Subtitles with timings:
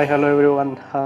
[0.00, 1.00] Hi hello everyone మా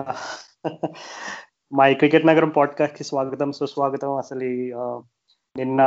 [1.73, 4.17] my cricket నగరం పాడ్కాస్ట్కి స్వాగతం సుస్వాగతం.
[4.17, 4.73] అసలు ఈ,
[5.57, 5.81] నిన్న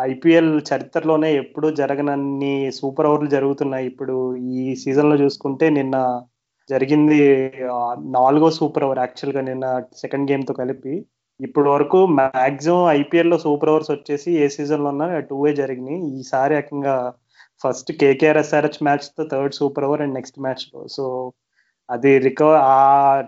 [0.00, 3.86] ఐపీఎల్ చరిత్రలోనే ఎప్పుడు జరగనన్ని సూపర్ ఓవర్లు జరుగుతున్నాయి.
[3.86, 6.22] ఇప్పుడు ఈ సీజన్లో చూసుకుంటే నిన్న
[6.70, 7.52] జరిగింది
[7.98, 8.98] నాలుగో సూపర్ ఓవర్.
[8.98, 11.06] యాక్చువల్గా నిన్న సెకండ్ గేమ్తో కలిపి.
[11.40, 16.18] ఇప్పుడు వరకు మాక్సిమం ఐపీఎల్లో సూపర్ ఓవర్స్ వచ్చేసి ఏ సీజన్లో ఉన్నా టూ వే జరిగినాయి.
[16.20, 17.12] ఈసారి ఏకంగా
[17.64, 21.32] first KKR SRH మ్యాచ్తో third super over and next మ్యాచ్లో సో
[21.90, 22.78] అది రికవర్ ఆ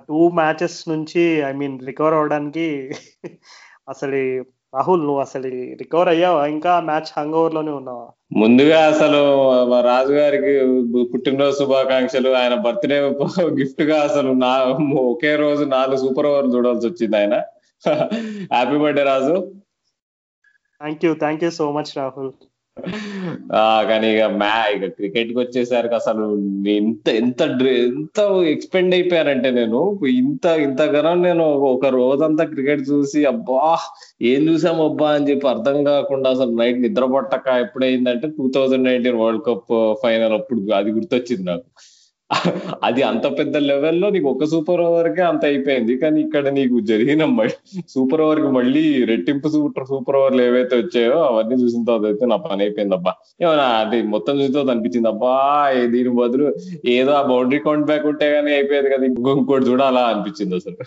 [0.09, 2.67] టూ మ్యాచెస్ నుంచి ఐ మీన్ రికవర్ అవడానికి
[3.89, 4.19] అసలు
[4.73, 5.49] రాహుల్ నువ్వు అసలు
[5.81, 6.43] రికవర్ అయ్యావా?
[6.47, 8.07] ఇంకా మ్యాచ్ హంగ్ ఓవర్లోనే ఉన్నావా?
[8.33, 9.19] ముందుగా అసలు
[9.71, 10.53] మా రాజు గారికి
[11.13, 12.31] పుట్టినరోజు శుభాకాంక్షలు.
[12.35, 12.99] ఆయన బర్త్డే
[13.59, 14.53] గిఫ్ట్గా అసలు నా
[15.05, 17.35] ఒకే రోజు నాలుగు సూపర్ ఓవర్ చూడాల్సి వచ్చింది ఆయన.
[18.55, 19.35] Happy birthday Raju.
[20.81, 22.33] Thank you thank you so much Rahul.
[23.83, 26.25] కానీ ఇక మ్యా ఇక క్రికెట్కి వచ్చేసరికి అసలు
[26.67, 29.81] ఎంత ఎంత ఎంత ఎక్స్పెండ్ అయిపోయానంటే నేను
[30.17, 33.63] ఇంత ఇంతగానో నేను ఒక రోజంతా క్రికెట్ చూసి అబ్బా
[34.23, 39.21] ఏం చూసాం అబ్బా అని చెప్పి అర్థం కాకుండా అసలు నైట్ నిద్ర పట్టక ఎప్పుడైందంటే two thousand nineteen
[39.21, 41.67] world cup final అప్పుడు అది గుర్తొచ్చింది నాకు.
[42.85, 45.95] అది అంత పెద్ద లెవెల్లో నీకు ఒక సూపర్ ఓవర్ కే అంత అయిపోయింది.
[45.97, 47.23] కానీ ఇక్కడ నీకు జరిగిన
[47.95, 52.63] సూపర్ ఓవర్కి మళ్ళీ రెట్టింపు సూపర్ సూపర్ ఓవర్లు ఏవైతే వచ్చాయో అవన్నీ చూసిన తర్వాత అయితే నా పని
[52.63, 55.35] అయిపోయింది అబ్బా ఏమన్నా అది మొత్తం చూసిన తర్వాత అనిపించింది అబ్బా
[55.95, 56.49] దీని బదులు
[56.97, 60.79] ఏదో ఆ బౌండరీ కౌంట్ బ్యాక్ ఉంటే గానీ అయిపోయేది కదా ఇంకొకటి చూడాలా అనిపించింది అసలు.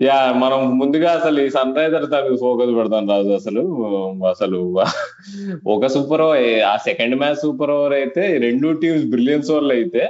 [0.00, 3.62] యా మనం ముందుగా అసలు ఈ సన్ రైజర్స్ దానికి ఫోకస్ పెడతాం రాజు అసలు.
[4.32, 4.58] అసలు
[5.74, 10.04] ఒక సూపర్ ఓవర్ ఆ సెకండ్ మ్యాచ్ సూపర్ ఓవర్ అయితే రెండు టీమ్స్ బ్రిలియన్స్ ఓవర్లు అయితే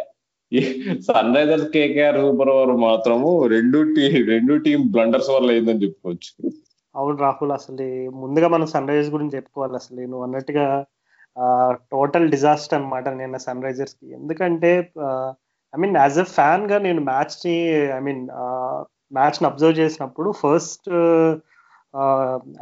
[1.08, 6.30] Sunrisers KKR super over మాత్రము రెండు టీ రెండు టీం బ్లండర్స్ ఓవర్లు అయిందని చెప్పుకోవచ్చు.
[6.94, 7.88] అవును రాహుల్ అసలు
[8.22, 9.74] ముందుగా మనం సన్ రైజర్స్ గురించి చెప్పుకోవాలి.
[9.80, 10.66] అసలు నువ్వు అన్నట్టుగా
[11.94, 14.70] టోటల్ డిజాస్టర్ అన్నమాట నిన్న సన్ రైజర్స్కి ఎందుకంటే
[15.72, 17.56] ఐ మీన్ యాజ్ ఎ ఫ్యాన్గా నేను మ్యాచ్ని
[17.98, 18.22] ఐ మీన్
[19.12, 20.88] మ్యాచ్ని అబ్జర్వ్ చేసినప్పుడు ఫస్ట్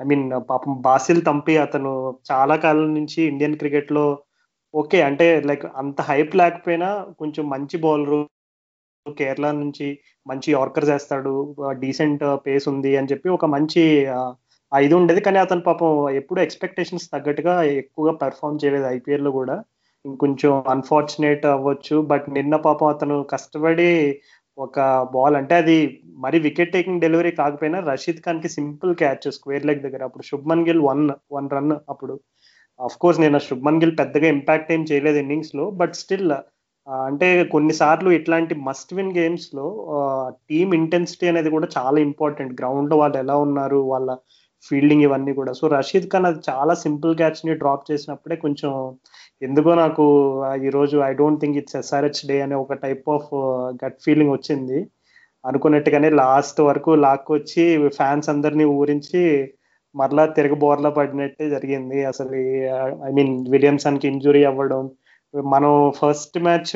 [0.00, 1.92] ఐ మీన్ పాపం బాసిల్ తంపి అతను
[2.30, 4.06] చాలా కాలం నుంచి ఇండియన్ క్రికెట్లో
[4.74, 6.88] ఓకే అంటే లైక్ అంత హైప్ లేకపోయినా
[7.20, 8.20] కొంచెం మంచి బౌలరు
[9.06, 9.86] కేరళ నుంచి
[10.26, 11.34] మంచి యార్కర్స్ వేస్తాడు
[11.82, 13.82] డీసెంట్ పేస్ ఉంది అని చెప్పి ఒక మంచి
[14.72, 15.20] ఇది ఉండేది.
[15.26, 19.56] కానీ అతను పాపం ఎప్పుడు ఎక్స్పెక్టేషన్స్ తగ్గట్టుగా ఎక్కువగా పెర్ఫామ్ చేయలేదు ఐపీఎల్లో కూడా.
[20.04, 21.96] ఇంకొంచెం అన్ఫార్చునేట్ అవ్వచ్చు.
[22.10, 23.90] బట్ నిన్న పాపం అతను కష్టపడి
[24.58, 24.78] ఒక
[25.14, 25.76] బాల్ అంటే అది
[26.18, 30.02] మరి వికెట్ టేకింగ్ డెలివరీ కాకపోయినా రషీద్ ఖాన్కి సింపుల్ క్యాచ్ స్క్వేర్ లెగ్ దగ్గర.
[30.04, 32.14] అప్పుడు Shubman Gill one one run అప్పుడు.
[32.80, 36.32] అఫ్ కోర్స్ నేను శుభ్మన్ గిల్ పెద్దగా ఇంపాక్ట్ ఏం చేయలేదు ఇన్నింగ్స్లో బట్ స్టిల్
[36.86, 39.66] అంటే కొన్నిసార్లు ఇట్లాంటి మస్ట్ విన్ గేమ్స్లో
[40.50, 44.10] టీమ్ ఇంటెన్సిటీ అనేది కూడా చాలా ఇంపార్టెంట్ గ్రౌండ్లో వాళ్ళు ఎలా ఉన్నారు వాళ్ళ
[44.62, 45.52] ఫీల్డింగ్ ఇవన్నీ కూడా.
[45.52, 48.72] సో రషీద్ ఖాన్ అది చాలా సింపుల్ క్యాచ్ని డ్రాప్ చేసినప్పుడే కొంచెం
[49.42, 50.04] ఎందుకో నాకు
[50.64, 53.28] ఈరోజు I don't think it's SRH day అనే ఒక టైప్ ఆఫ్
[53.84, 54.78] గట్ ఫీలింగ్ వచ్చింది.
[55.44, 59.22] అనుకున్నట్టుగానే లాస్ట్ వరకు లాక్కొచ్చి ఫ్యాన్స్ అందరినీ ఊరించి
[59.94, 62.04] మరలా తిరగ బోర్లా పడినట్టే జరిగింది.
[62.04, 62.32] అసలు
[63.08, 64.90] ఐ మీన్ విలియమ్సన్కి ఇంజురీ అవ్వడం
[65.34, 66.74] మనం ఫస్ట్ మ్యాచ్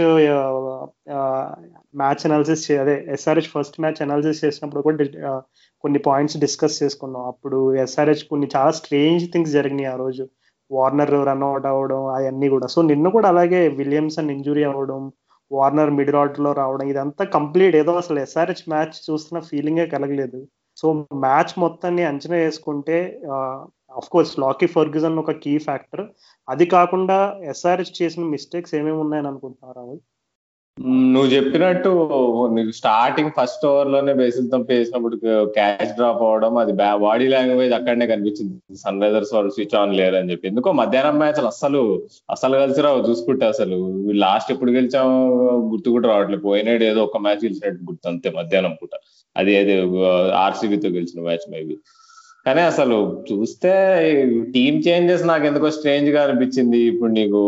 [1.96, 5.40] మ్యాచ్ అనాలిసిస్ అదే ఎస్ఆర్హెచ్ ఫస్ట్ మ్యాచ్ అనాలిసిస్ చేసినప్పుడు కూడా uh,
[5.82, 7.24] కొన్ని పాయింట్స్ డిస్కస్ చేసుకున్నాం.
[7.24, 10.24] అప్పుడు ఎస్ఆర్హెచ్ కొన్ని చాలా స్ట్రేంజ్ థింగ్స్ జరిగినాయి ఆ రోజు.
[10.70, 12.66] వార్నర్ రన్అట్ అవ్వడం అవన్నీ కూడా.
[12.66, 15.12] సో నిన్న కూడా అలాగే విలియమ్సన్ ఇంజురీ అవ్వడం
[15.52, 20.40] వార్నర్ మిడిల్ ఆర్డర్లో రావడం ఇదంతా కంప్లీట్ ఏదో అసలు ఎస్ఆర్హెచ్ మ్యాచ్ చూస్తున్న ఫీలింగే కలగలేదు.
[20.76, 22.98] సో మ్యాచ్ మొత్తాన్ని అంచనా వేసుకుంటే
[23.96, 26.06] అఫ్ కోర్స్ లాకీ ఫర్గ్యూజన్ ఒక కీ ఫ్యాక్టర్
[26.48, 30.00] అది కాకుండా ఎస్ఆర్హెచ్ చేసిన మిస్టేక్స్ ఏమేమి ఉన్నాయని అనుకుంటున్నారు రాహుల్?
[30.80, 31.90] నువ్వు చెప్పినట్టు
[32.54, 38.76] నీకు స్టార్టింగ్ ఫస్ట్ ఓవర్లోనే బేసిల్ తంపి వేసినప్పుడు క్యాచ్ డ్రాప్ అవడం అది బాడీ లాంగ్వేజ్ అక్కడనే కనిపించింది.
[38.76, 40.48] సన్ రైజర్స్ వాళ్ళు స్విచ్ ఆన్ లేరు అని చెప్పి.
[40.48, 41.82] ఎందుకో మధ్యాహ్నం మ్యాచ్ అసలు
[42.30, 43.78] అసలు కలిసిరావు చూసుకుంటే అసలు.
[44.24, 45.18] లాస్ట్ ఎప్పుడు గెలిచామో
[45.72, 48.90] గుర్తు కూడా రావట్లేదు పోయినాడు ఏదో ఒక మ్యాచ్ గెలిచినట్టు గుర్తు అంతే మధ్యాహ్నం పూట.
[49.36, 49.76] అది ఏదో
[50.46, 51.76] ఆర్సీబీతో గెలిచిన మ్యాచ్ మేబీ.
[52.46, 52.96] కానీ అసలు
[53.32, 53.72] చూస్తే
[54.54, 56.78] టీమ్ చేంజెస్ నాకు ఎందుకో స్ట్రేంజ్గా అనిపించింది.
[56.78, 57.40] ఇప్పుడు నీకు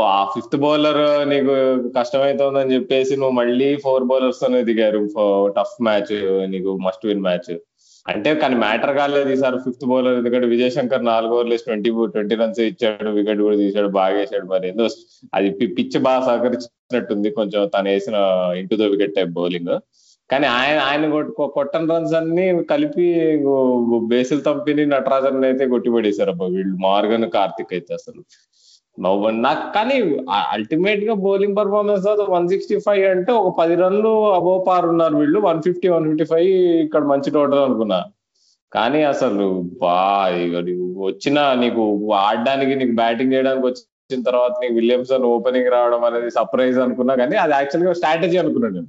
[0.00, 1.54] ఆ ఫిఫ్త్ బౌలర్ నీకు
[1.98, 5.00] కష్టమవుతుందని చెప్పేసి నువ్వు మళ్ళీ ఫోర్ బౌలర్స్ తోనే దిగారు.
[5.58, 6.14] టఫ్ మ్యాచ్
[6.50, 7.54] నీకు మస్ట్ విన్ మ్యాచ్
[8.06, 12.60] అంటే కానీ మ్యాటర్ కాలేదు ఈసారి ఫిఫ్త్ బౌలర్ ఎందుకంటే విజయ్ శంకర్ నాలుగు ఓవర్లు ట్వంటీ ట్వంటీ రన్స్
[12.60, 13.10] ఇచ్చాడు.
[13.10, 14.68] వికెట్ కూడా తీసాడు బాగా వేసాడు మరి.
[14.68, 14.88] ఏదో
[15.34, 17.30] అది పిచ్ బాగా సహకరించినట్టుంది.
[17.30, 18.14] కొంచెం తను వేసిన
[18.58, 19.72] into the wicket type bowling
[20.30, 23.38] కానీ ఆయన ఆయన కొట్టు- కొట్టని రన్స్ అన్ని కలిపి
[24.06, 26.46] బేసిల్ తంపిని నటరాజన్ అయితే కొట్టిపడేశారు అబ్బా.
[26.46, 28.24] వీళ్ళు మార్గన్ కార్తిక్ అయితే అసలు.
[29.30, 35.16] నాకు కానీ అల్టిమేట్గా bowling performance one sixty five అంటే ఒక పది రన్లు అబోవ్ పార్ ఉన్నారు
[35.16, 35.40] వీళ్ళు.
[35.40, 36.48] One fifty one fifty five
[36.84, 38.04] ఇక్కడ మంచి టోటల్ అనుకున్నా.
[38.72, 40.26] కానీ అసలు బా
[40.96, 47.14] వచ్చిన నీకు ఆడడానికి నీకు బ్యాటింగ్ చేయడానికి వచ్చిన తర్వాత నీకు విలియమ్సన్ ఓపెనింగ్ రావడం అనేది సర్ప్రైజ్ అనుకున్నా.
[47.14, 48.86] కానీ అది యాక్చువల్గా స్ట్రాటజీ అనుకున్నాను నేను.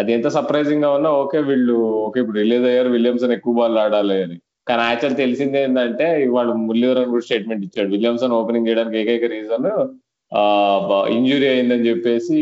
[0.00, 1.74] అది ఎంత సర్ప్రైజింగ్గా ఉన్నా ఓకే వీళ్ళు
[2.06, 4.36] ఓకే ఇప్పుడు రిలీజ్ అయ్యారు విలియమ్సన్ ఎక్కువ బాల్ ఆడాలి అని.
[4.68, 6.06] కానీ యాక్చువల్ తెలిసింది ఏంటంటే
[6.36, 7.88] వాళ్ళు మురళీధరన్ కూడా స్టేట్మెంట్ ఇచ్చాడు.
[7.96, 9.68] విలియమ్సన్ ఓపెనింగ్ చేయడానికి ఏకైక రీజన్
[11.16, 12.36] ఇంజురీ అయిందని చెప్పేసి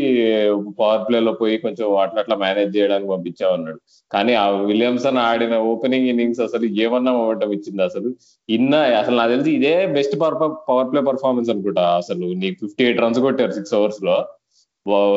[0.79, 3.79] పవర్ ప్లే లో పోయి కొంచెం అట్లా అట్లా మేనేజ్ చేయడానికి పంపించామన్నాడు.
[4.11, 8.11] కానీ ఆ విలియమ్సన్ ఆడిన ఓపెనింగ్ ఇన్నింగ్స్ అసలు ఏమన్నా మొమెంటం ఇచ్చింది అసలు?
[8.49, 10.39] ఇన్న అసలు నాకు తెలిసి ఇదే best power
[10.71, 12.27] power play performance అనుకుంటా అసలు.
[12.43, 14.17] నీకు ఫిఫ్టీ ఎయిట్ రన్స్ కొట్టారు సిక్స్ అవర్స్లో.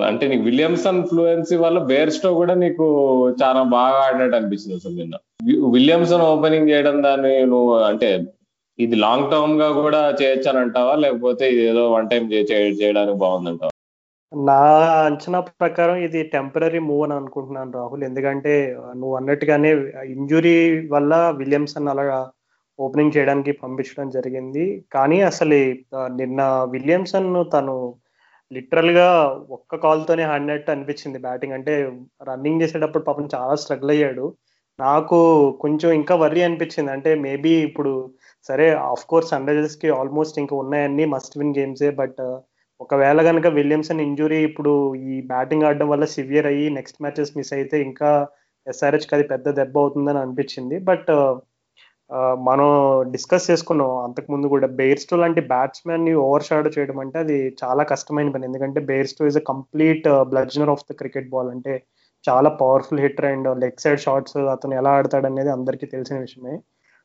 [0.09, 2.85] అంటే నీకు విలియమ్సన్ ఫ్లూయెన్సీ వల్ల బేర్స్టో కూడా నీకు
[3.41, 5.15] చాలా బాగా ఆడినట్టు అనిపించింది అసలు నిన్న.
[5.75, 8.09] విలియమ్సన్ ఓపెనింగ్ చేయడం దాన్ని నువ్వు అంటే
[8.79, 10.93] ఇది లాంగ్ టర్మ్గా కూడా చేయొచ్చు అని అంటావా?
[10.95, 12.23] లేకపోతే ఇది ఏదో వన్ టైం
[12.81, 13.73] చేయడానికి బాగుందంటావా?
[14.31, 14.59] నా
[15.07, 18.03] అంచనా ప్రకారం ఇది టెంపరీ మూవ్ అని అనుకుంటున్నాను రాహుల్.
[18.03, 18.53] ఎందుకంటే
[18.95, 19.71] నువ్వు అన్నట్టుగానే
[20.15, 20.57] ఇంజురీ
[20.95, 22.19] వల్ల విలియమ్సన్ అలాగా
[22.79, 24.65] ఓపెనింగ్ చేయడానికి పంపించడం జరిగింది.
[24.95, 25.59] కానీ అసలు
[26.21, 26.41] నిన్న
[26.75, 27.75] విలియమ్సన్ తను
[28.51, 29.07] లిటరల్గా
[29.49, 31.53] ఒక్క కాల్ తోనే ఆడినట్టు అనిపించింది బ్యాటింగ్.
[31.53, 31.73] అంటే
[32.27, 34.25] రన్నింగ్ చేసేటప్పుడు పాపం చాలా స్ట్రగుల్ అయ్యాడు.
[34.79, 35.17] నాకు
[35.61, 36.91] కొంచెం ఇంకా వర్రీ అనిపించింది.
[36.91, 38.11] అంటే మేబీ ఇప్పుడు
[38.47, 41.89] సరే ఆఫ్ కోర్స్ సన్ రైజర్స్కి ఆల్మోస్ట్ ఇంకా ఉన్నాయన్ని మస్ట్ విన్ గేమ్సే.
[41.91, 42.21] బట్
[42.79, 47.81] ఒకవేళ కనుక విలియమ్సన్ ఇంజురీ ఇప్పుడు ఈ బ్యాటింగ్ ఆడడం వల్ల సివియర్ అయ్యి నెక్స్ట్ మ్యాచెస్ మిస్ అయితే
[47.81, 48.09] ఇంకా
[48.67, 50.79] ఎస్ఆర్హెచ్కి అది పెద్ద దెబ్బ అవుతుందని అనిపించింది.
[50.79, 51.09] బట్
[52.47, 52.67] మనం
[53.11, 53.91] డిస్కస్ చేసుకున్నాం.
[54.03, 58.45] అంతకుముందు కూడా బేర్స్టో లాంటి బ్యాట్స్మెన్ని ఓవర్ షాడో చేయడం అంటే అది చాలా కష్టమైన పని.
[58.45, 61.73] ఎందుకంటే Bairstow is a complete bludgeoner of the cricket ball అంటే
[62.25, 66.55] చాలా powerful hitter and leg side shots అతను ఎలా ఆడతాడు అనేది అందరికీ తెలిసిన విషయమే.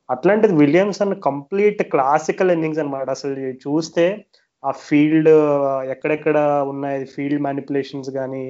[0.08, 3.34] అట్లాంటిది విలియమ్సన్ కంప్లీట్ క్లాసికల్ ఇన్నింగ్స్ అనమాట అసలు
[3.66, 4.06] చూస్తే
[4.64, 6.38] ఆ ఫీల్డ్ uh, ఎక్కడెక్కడ
[6.72, 8.44] ఉన్నాయి ఫీల్డ్ మ్యానిపులేషన్స్ కానీ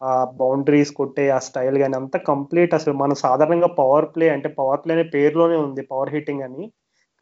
[0.00, 4.80] ఆ బౌండరీస్ కొట్టే ఆ స్టైల్ కానీ అంతా కంప్లీట్ అసలు మనం సాధారణంగా పవర్ ప్లే అంటే పవర్
[4.82, 6.64] ప్లే అనే పేరులోనే ఉంది పవర్ హిట్టింగ్ అని.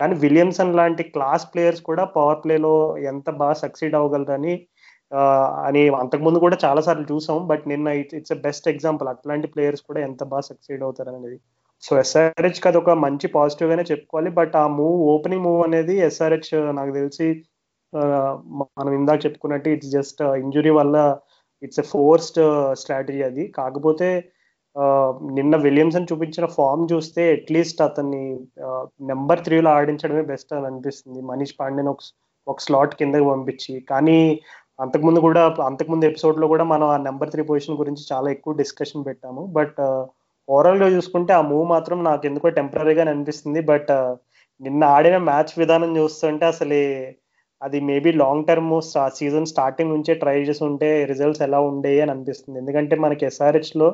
[0.00, 2.72] కానీ విలియమ్సన్ లాంటి క్లాస్ ప్లేయర్స్ కూడా పవర్ ప్లేలో
[3.12, 4.54] ఎంత బాగా సక్సీడ్ అవ్వగలరని
[5.66, 7.38] అని అంతకుముందు కూడా చాలా సార్లు చూసాం.
[7.50, 7.88] బట్ నిన్న
[8.18, 11.38] ఇట్స్ బెస్ట్ ఎగ్జాంపుల్ అట్లాంటి ప్లేయర్స్ కూడా ఎంత బాగా సక్సీడ్ అవుతారు అనేది.
[11.82, 14.30] సో ఎస్ఆర్హెచ్ అది ఒక మంచి పాజిటివ్ గానే చెప్పుకోవాలి.
[14.40, 17.28] బట్ ఆ మూవ్ ఓపెనింగ్ మూవ్ అనేది ఎస్ఆర్హెచ్ నాకు తెలిసి
[18.78, 20.96] మనం ఇందాక చెప్పుకున్నట్టు ఇట్స్ జస్ట్ ఇంజురీ వల్ల
[21.62, 22.40] ఇట్స్ ఎ ఫోర్స్డ్
[22.80, 23.44] స్ట్రాటజీ అది.
[23.58, 24.08] కాకపోతే
[25.38, 28.22] నిన్న విలియమ్సన్ చూపించిన ఫామ్ చూస్తే అట్లీస్ట్ అతన్ని
[29.10, 31.20] నెంబర్ త్రీలో ఆడించడమే బెస్ట్ అని అనిపిస్తుంది.
[31.22, 32.02] మనీష్ పాండేని ఒక
[32.46, 33.80] ఒక స్లాట్ కిందకి పంపించి.
[33.90, 34.18] కానీ
[34.80, 39.42] అంతకుముందు కూడా అంతకుముందు ఎపిసోడ్లో కూడా మనం ఆ నెంబర్ త్రీ పొజిషన్ గురించి చాలా ఎక్కువ డిస్కషన్ పెట్టాము.
[39.58, 39.80] బట్
[40.48, 43.60] ఓవరాల్గా చూసుకుంటే ఆ మూవ్ మాత్రం నాకు ఎందుకో టెంపరీగా అనిపిస్తుంది.
[43.72, 43.92] బట్
[44.60, 46.80] నిన్న ఆడిన మ్యాచ్ విధానం చూస్తుంటే అసలు
[47.62, 48.72] అది maybe long term
[49.18, 52.56] season starting నుంచే ట్రై చేసి ఉంటే రిజల్ట్స్ ఎలా ఉండేవి అని అనిపిస్తుంది.
[52.62, 53.88] ఎందుకంటే మనకి ఎస్ఆర్హెచ్లో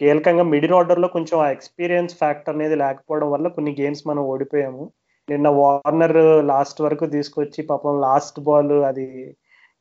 [0.00, 4.84] కీలకంగా మిడిల్ ఆర్డర్లో కొంచెం ఆ ఎక్స్పీరియన్స్ ఫ్యాక్టర్ అనేది లేకపోవడం వల్ల కొన్ని గేమ్స్ మనం ఓడిపోయాము.
[5.28, 6.18] నిన్న వార్నర్
[6.52, 9.06] లాస్ట్ వరకు తీసుకొచ్చి పాపం లాస్ట్ బాల్ అది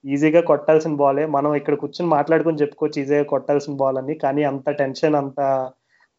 [0.04, 4.14] ఈజీగా కొట్టాల్సిన బాలే మనం ఇక్కడ కూర్చొని మాట్లాడుకుని చెప్పుకోవచ్చు ఈజీగా కొట్టాల్సిన బాల్ అని.
[4.24, 5.40] కానీ అంత టెన్షన్ అంత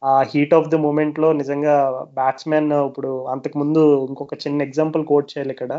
[0.02, 1.74] ఆ హీట్ ఆఫ్ ది మూమెంట్లో నిజంగా
[2.18, 5.72] బ్యాట్స్మెన్ ఇప్పుడు అంతకు ముందు ఇంకొక చిన్న ఎగ్జాంపుల్ కోట్ చేయాలి ఇక్కడ.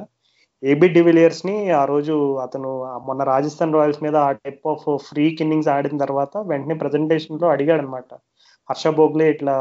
[0.64, 2.70] ఏబి డివిలియర్స్ని ఆ రోజు అతను
[3.08, 8.12] మొన్న రాజస్థాన్ రాయల్స్ మీద ఆ టైప్ ఆఫ్ ఫ్రీ ఇన్నింగ్స్ ఆడిన తర్వాత వెంటనే ప్రజెంటేషన్లో అడిగాడు అనమాట
[8.70, 9.56] హర్ష బోగ్లే ఇట్లా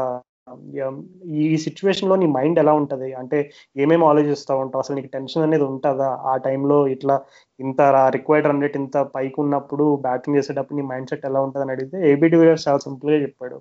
[1.43, 3.09] ఈ సిచ్యువేషన్లో నీ మైండ్ ఎలా ఉంటది?
[3.13, 3.37] అంటే
[3.83, 4.81] ఏమేమి ఆలోచిస్తూ ఉంటావు?
[4.83, 6.09] అసలు నీకు టెన్షన్ అనేది ఉంటుందా?
[6.31, 7.15] ఆ టైంలో ఇట్లా
[7.59, 7.81] ఇంత
[8.15, 11.97] రిక్వైర్డ్ రన్ రేట్ ఇంత పైకి ఉన్నప్పుడు బ్యాటింగ్ చేసేటప్పుడు నీ మైండ్ సెట్ ఎలా ఉంటుంది అని అడిగితే
[12.11, 13.57] ఏబి డివిలియర్స్ చాలా సింపుల్గా చెప్పాడు.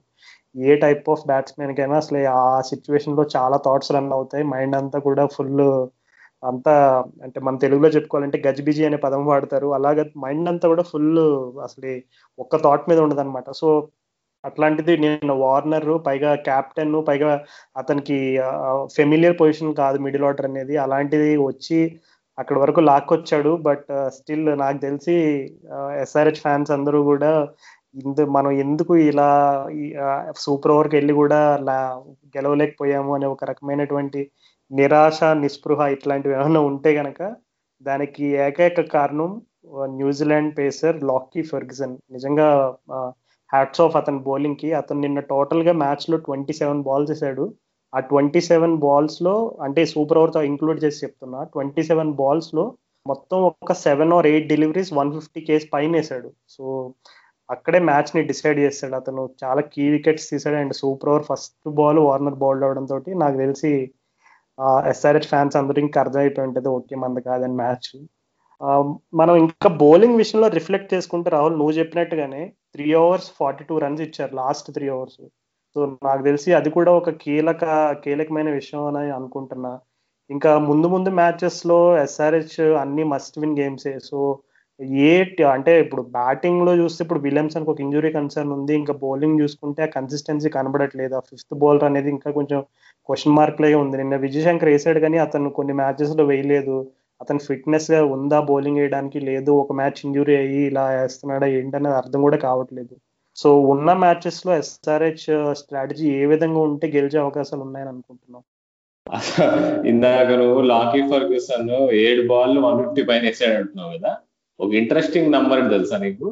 [0.55, 4.45] ఏ టైప్ ఆఫ్ బ్యాట్స్మెన్ కైనా అసలు ఆ సిచ్యువేషన్లో చాలా థాట్స్ రన్ అవుతాయి.
[4.55, 5.63] మైండ్ అంతా కూడా ఫుల్
[6.43, 6.75] అంతా
[7.25, 9.69] అంటే మన తెలుగులో చెప్పుకోవాలంటే గజిబిజి అనే పదం వాడతారు.
[9.79, 11.11] అలాగే మైండ్ అంతా కూడా ఫుల్
[11.67, 11.93] అసలు
[12.39, 13.69] ఒక్క థాట్ మీద ఉండదు అనమాట సో
[14.45, 17.31] అట్లాంటిది నేను వార్నర్ పైగా కెప్టెన్ పైగా
[17.81, 18.19] అతనికి
[18.97, 20.75] ఫెమిలియర్ పొజిషన్ కాదు మిడిల్ ఆర్డర్ అనేది.
[20.85, 21.81] అలాంటిది వచ్చి
[22.39, 23.53] అక్కడ వరకు లాక్కొచ్చాడు.
[23.69, 25.17] బట్ స్టిల్ నాకు తెలిసి
[26.05, 27.33] ఎస్ఆర్హెచ్ ఫ్యాన్స్ అందరూ కూడా
[28.05, 29.29] ఇందు మనం ఎందుకు ఇలా
[30.45, 31.39] సూపర్ ఓవర్కి వెళ్ళి కూడా
[32.37, 34.21] గెలవలేకపోయాము అనే ఒక రకమైనటువంటి
[34.71, 37.21] నిరాశ నిస్పృహ ఇట్లాంటివి ఏమైనా ఉంటే గనక
[37.89, 39.31] దానికి ఏకైక కారణం
[39.99, 42.49] New Zealand pacer Lockie Ferguson నిజంగా
[43.51, 44.69] హ్యాట్స్ ఆఫ్ అతని బౌలింగ్కి.
[44.81, 47.45] అతను నిన్న టోటల్గా మ్యాచ్లో ట్వంటీ సెవెన్ బాల్స్ వేసాడు.
[47.93, 49.35] ఆ ట్వంటీ సెవెన్ బాల్స్లో
[49.67, 52.65] అంటే సూపర్ ఓవర్తో ఇంక్లూడ్ చేసి చెప్తున్నా ట్వంటీ సెవెన్ బాల్స్లో
[53.07, 56.29] మొత్తం ఒక seven or eight deliveries one fifty case పైన వేసాడు.
[56.55, 56.65] సో
[57.49, 58.95] అక్కడే మ్యాచ్ని డిసైడ్ చేస్తాడు.
[59.01, 60.59] అతను చాలా కీ వికెట్స్ తీసాడు.
[60.63, 63.73] And super over first ball Warner bowled అవడం తోటి నాకు తెలిసి
[64.93, 66.69] ఎస్ఆర్హెచ్ ఫ్యాన్స్ అందరూ ఇంకా అర్థమైపోయి ఉంటుంది.
[66.79, 67.91] ఓకే మంది కాదని మ్యాచ్
[69.21, 72.43] మనం ఇంకా బౌలింగ్ విషయంలో రిఫ్లెక్ట్ చేసుకుంటే రాహుల్ నువ్వు చెప్పినట్టుగానే
[72.75, 75.21] three overs forty two runs ఇచ్చారు లాస్ట్ త్రీ అవర్స్
[75.77, 77.65] సో నాకు తెలిసి అది కూడా ఒక కీలక
[78.05, 79.73] కీలకమైన విషయం అని అనుకుంటున్నా.
[80.31, 84.19] ఇంకా ముందు ముందు మ్యాచెస్లో ఎస్ఆర్హెచ్ అన్ని మస్ట్ విన్ గేమ్సే సో
[85.05, 85.13] ఏ
[85.55, 90.49] అంటే ఇప్పుడు బ్యాటింగ్లో చూస్తే ఇప్పుడు విలియమ్సన్ ఒక ఇంజురీ కన్సర్న్ ఉంది ఇంకా బౌలింగ్ చూసుకుంటే ఆ కన్సిస్టెన్సీ
[90.49, 91.15] కనబడట్లేదు.
[91.15, 92.61] ఆ ఫిఫ్త్ బౌలర్ అనేది ఇంకా కొంచెం
[93.09, 93.97] క్వశ్చన్ మార్క్ లాగే ఉంది.
[93.97, 96.77] నిన్న విజయశంకర్ వేసాడు కానీ అతను కొన్ని మ్యాచెస్లో వేయలేదు.
[97.21, 98.39] అతను ఫిట్నెస్గా ఉందా?
[98.51, 99.53] బౌలింగ్ వేయడానికి లేదు.
[99.63, 101.47] ఒక మ్యాచ్ ఇంజురీ అయ్యి ఇలా వేస్తున్నాడా?
[101.59, 102.95] ఏంటనేది అర్థం కూడా కావట్లేదు.
[103.37, 105.27] సో ఉన్న మ్యాచెస్లో ఎస్ఆర్హెచ్
[105.61, 108.43] స్ట్రాటజీ uh, ఏ విధంగా ఉంటే గెలిచే అవకాశాలు ఉన్నాయని అనుకుంటున్నాం
[109.91, 111.71] ఇందాక నువ్వు లాకీ ఫర్గ్యూసన్
[112.01, 114.13] ఏడు బాల్ వన్ ఫిఫ్టీ పైన వేసాడు అంటున్నావు కదా?
[114.65, 116.27] ఒక ఇంట్రెస్టింగ్ నంబర్ తెలుసా నీకు?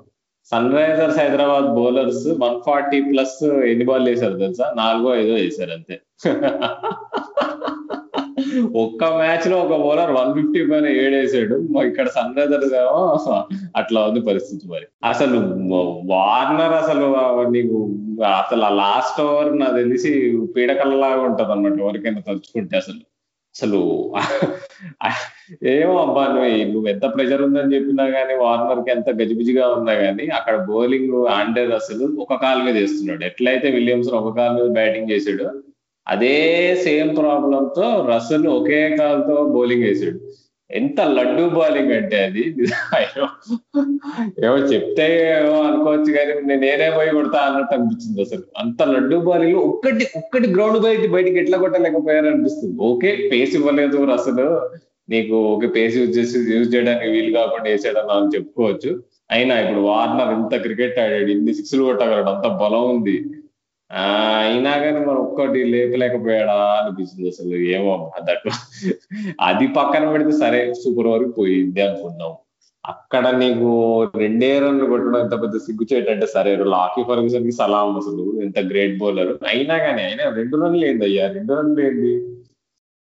[0.77, 3.39] Sunrisers Hyderabad bowlers one forty plus
[3.71, 4.67] ఎన్ని బాల్ వేశారు తెలుసా?
[4.77, 5.97] నాలుగో ఐదో వేశారు అంతే.
[8.83, 11.57] ఒక్క మ్యాచ్లో ఒక బౌలర్ వన్ ఫిఫ్టీ పైన ఏడేసాడు
[11.89, 13.03] ఇక్కడ సన్ రైజర్స్ ఏమో
[13.81, 14.87] అట్లా ఉంది పరిస్థితి మరి.
[15.11, 15.39] అసలు
[16.13, 17.07] వార్నర్ అసలు
[17.57, 17.79] నీకు
[18.39, 20.13] అసలు ఆ లాస్ట్ ఓవర్ నాకు తెలిసి
[20.57, 23.03] పీడకల్లాగా ఉంటది అన్నమాట ఎవరికైనా తలుచుకుంటే అసలు.
[23.59, 23.79] అసలు
[25.71, 30.57] ఏమో అబ్బా నువ్వు నువ్వు ఎంత ప్రెషర్ ఉందని చెప్పినా గానీ వార్నర్కి ఎంత గజిబిజిగా ఉన్నా గానీ అక్కడ
[30.69, 33.25] బౌలింగ్ ఆండర్ అసలు ఒక కాలు మీద వేస్తున్నాడు.
[33.25, 35.47] ఎట్లయితే విలియమ్సన్ ఒక కాలు మీద బ్యాటింగ్ చేశాడు
[36.07, 36.37] అదే
[36.85, 40.21] సేమ్ ప్రాబ్లమ్తో రసల్ ఒకే కాలుతో బౌలింగ్ వేసాడు
[40.71, 42.43] ఎంత లడ్డు బౌలింగ్ అంటే అది?
[44.45, 48.43] ఏమో చెప్తే ఏమో అనుకోవచ్చు కానీ నేను నేనే పోయి కొడతా అన్నట్టు అనిపించింది అసలు.
[48.59, 52.77] అంత లడ్డు బౌలింగ్ ఒక్కటి ఒక్కటి గ్రౌండ్ బయట బయటికి ఎట్లా కొట్టలేకపోయారు అనిపిస్తుంది.
[52.81, 54.71] ఓకే పేస్ ఇవ్వలేదు అసలు.
[55.11, 59.01] నీకు ఓకే పేస్ యూజ్ చేసి యూజ్ చేయడానికి వీలు కాకుండా వేసాడని అని చెప్పుకోవచ్చు.
[59.31, 63.25] అయినా ఇప్పుడు వార్నర్ ఇంత క్రికెట్ ఆడాడు ఇన్ని సిక్స్లు కొట్టగలడు అంత బలం ఉంది.
[63.91, 67.55] అయినా కానీ మరి ఒక్కటి లేపలేకపోయాడా అనిపిస్తుంది అసలు.
[67.77, 68.51] ఏమో అదట్టు
[69.41, 72.35] అది పక్కన పెడితే సరే సూపర్ వరకు పోయింది అనుకున్నాం
[72.85, 73.71] అక్కడ నీకు
[74.17, 79.33] రెండే రన్లు కొట్టడం ఎంత పెద్ద సిగ్గుచేటంటే సరే లాకీ ఫర్గ్యూసన్కి సలాం అసలు ఎంత గ్రేట్ బౌలర్.
[79.49, 82.13] అయినా కానీ అయినా రెండు రన్లు ఏంది అయ్యా రెండు రన్లు ఏంది?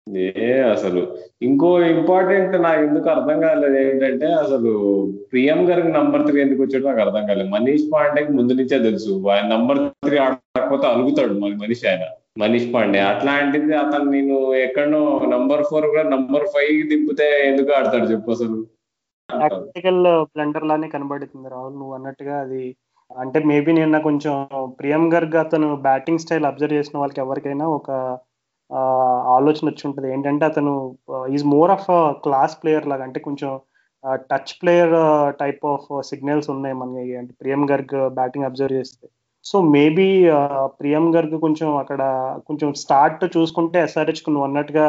[0.06, 1.00] ఏ అసలు
[1.42, 4.73] ఇంకో ఇంపార్టెంట్ నాకు ఎందుకు అర్థం కాలేదు ఏంటంటే అసలు
[5.32, 7.49] ప్రియం గారికి నంబర్ త్రీ ఎందుకు వచ్చాడు నాకు అర్థం కాలేదు.
[7.49, 9.28] మనీష్ పాండేకి ముందు నుంచే తెలుసు.
[9.28, 12.04] ఆయన నంబర్ త్రీ ఆడకపోతే అలుగుతాడు మరి మనిషి ఆయన.
[12.38, 13.00] మనీష్ పాండే.
[13.00, 18.58] అట్లాంటిది అతను నేను ఎక్కడో నంబర్ ఫోర్ కూడా నంబర్ ఫైవ్ దింపితే ఎందుకు ఆడతాడు చెప్పు అసలు.
[19.28, 21.75] ప్రాక్టికల్ బ్లండర్ లానే కనబడుతుంది రాహుల్.
[21.75, 22.76] నువ్వు అన్నట్టుగా అది
[23.11, 24.34] అంటే మేబీ నిన్న కొంచెం
[24.80, 28.18] ప్రియం గర్గ్ అతను బ్యాటింగ్ స్టైల్ అబ్జర్వ్ చేసిన వాళ్ళకి ఎవరికైనా ఒక
[29.35, 30.09] ఆలోచన వచ్చి ఉంటుంది.
[30.14, 30.73] ఏంటంటే అతను
[31.37, 31.88] is more of
[32.26, 33.50] class player లాగా అంటే కొంచెం
[34.31, 34.95] touch player
[35.43, 37.14] type of signals ఉన్నాయి మనకి.
[37.21, 39.07] అంటే ప్రియం గర్గ్ బ్యాటింగ్ అబ్జర్వ్ చేస్తే.
[39.45, 40.09] సో మేబీ
[40.81, 42.02] ప్రియం గర్గ్ కొంచెం అక్కడ
[42.49, 44.87] కొంచెం స్టార్ట్ చూసుకుంటే ఎస్ఆర్హెచ్ నువ్వు అన్నట్టుగా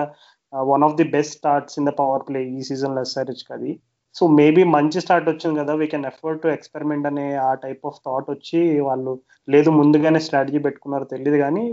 [0.54, 3.72] one of the best starts in the power play ఈ సీజన్లో ఎస్ఆర్హెచ్ అది.
[4.16, 8.00] సో మేబీ మంచి స్టార్ట్ వచ్చింది కదా we can afford to experiment అనే ఆ టైప్ ఆఫ్
[8.06, 9.14] థాట్ వచ్చి వాళ్ళు
[9.48, 11.66] లేదు ముందుగానే స్ట్రాటజీ పెట్టుకున్నారో తెలియదు కానీ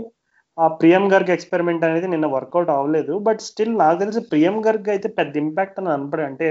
[0.57, 5.07] ఆ ప్రియం గర్గ్ ఎక్స్పెరిమెంట్ అనేది నిన్న వర్కౌట్ అవ్వలేదు బట్ స్టిల్ నాకు తెలిసి ప్రియం గర్గ్ అయితే
[5.19, 6.23] పెద్ద ఇంపాక్ట్ అని అనపడే.
[6.29, 6.47] అంటే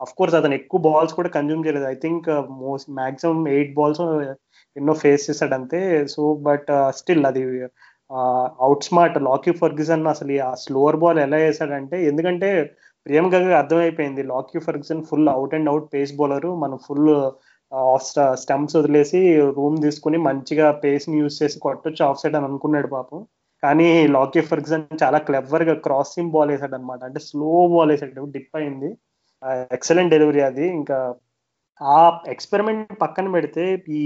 [0.00, 1.86] అఫ్ కోర్స్ అతను ఎక్కువ బాల్స్ కూడా కన్జ్యూమ్ చేయలేదు.
[1.92, 2.26] I think
[2.62, 4.02] most maximum eight balls
[4.76, 5.80] ఎన్నో ఫేస్ చేశాడు అంతే
[6.14, 6.70] సో బట్
[7.00, 7.42] స్టిల్ అది
[8.64, 12.48] అవుట్ స్మార్ట్ లాకీ ఫర్గ్యూసన్ అసలు ఆ స్లోవర్ బాల్ ఎలా వేసాడంటే ఎందుకంటే
[13.06, 14.22] ప్రియం గర్గ్ అర్థమైపోయింది.
[14.32, 17.08] Lockie Ferguson full out and out pace bowler మనం ఫుల్
[18.42, 19.20] స్టంప్స్ uh, వదిలేసి
[19.56, 23.20] రూమ్ తీసుకుని మంచిగా పేస్ని యూజ్ చేసి కొట్టొచ్చు ఆఫ్ సైడ్ అని అనుకున్నాడు పాపం.
[23.64, 28.24] కానీ లాకీ ఫర్గ్సన్ చాలా క్లెవర్గా క్రాసింగ్ బాల్ వేసాడు అనమాట అంటే స్లో బాల్ వేసాడు.
[28.36, 28.90] డిప్ అయింది.
[29.76, 30.66] ఎక్సలెంట్ డెలివరీ అది.
[30.80, 30.98] ఇంకా
[31.80, 31.98] ఆ
[32.34, 33.64] ఎక్స్పెరిమెంట్ పక్కన పెడితే
[34.00, 34.02] ఈ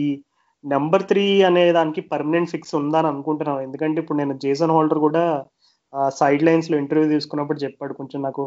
[0.64, 3.60] నెంబర్ త్రీ అనే దానికి పర్మనెంట్ ఫిక్స్ ఉందని అనుకుంటున్నాను.
[3.66, 5.24] ఎందుకంటే ఇప్పుడు నేను జేసన్ హోల్డర్ కూడా
[6.20, 7.92] సైడ్ లైన్స్లో ఇంటర్వ్యూ తీసుకున్నప్పుడు చెప్పాడు.
[8.00, 8.42] కొంచెం నాకు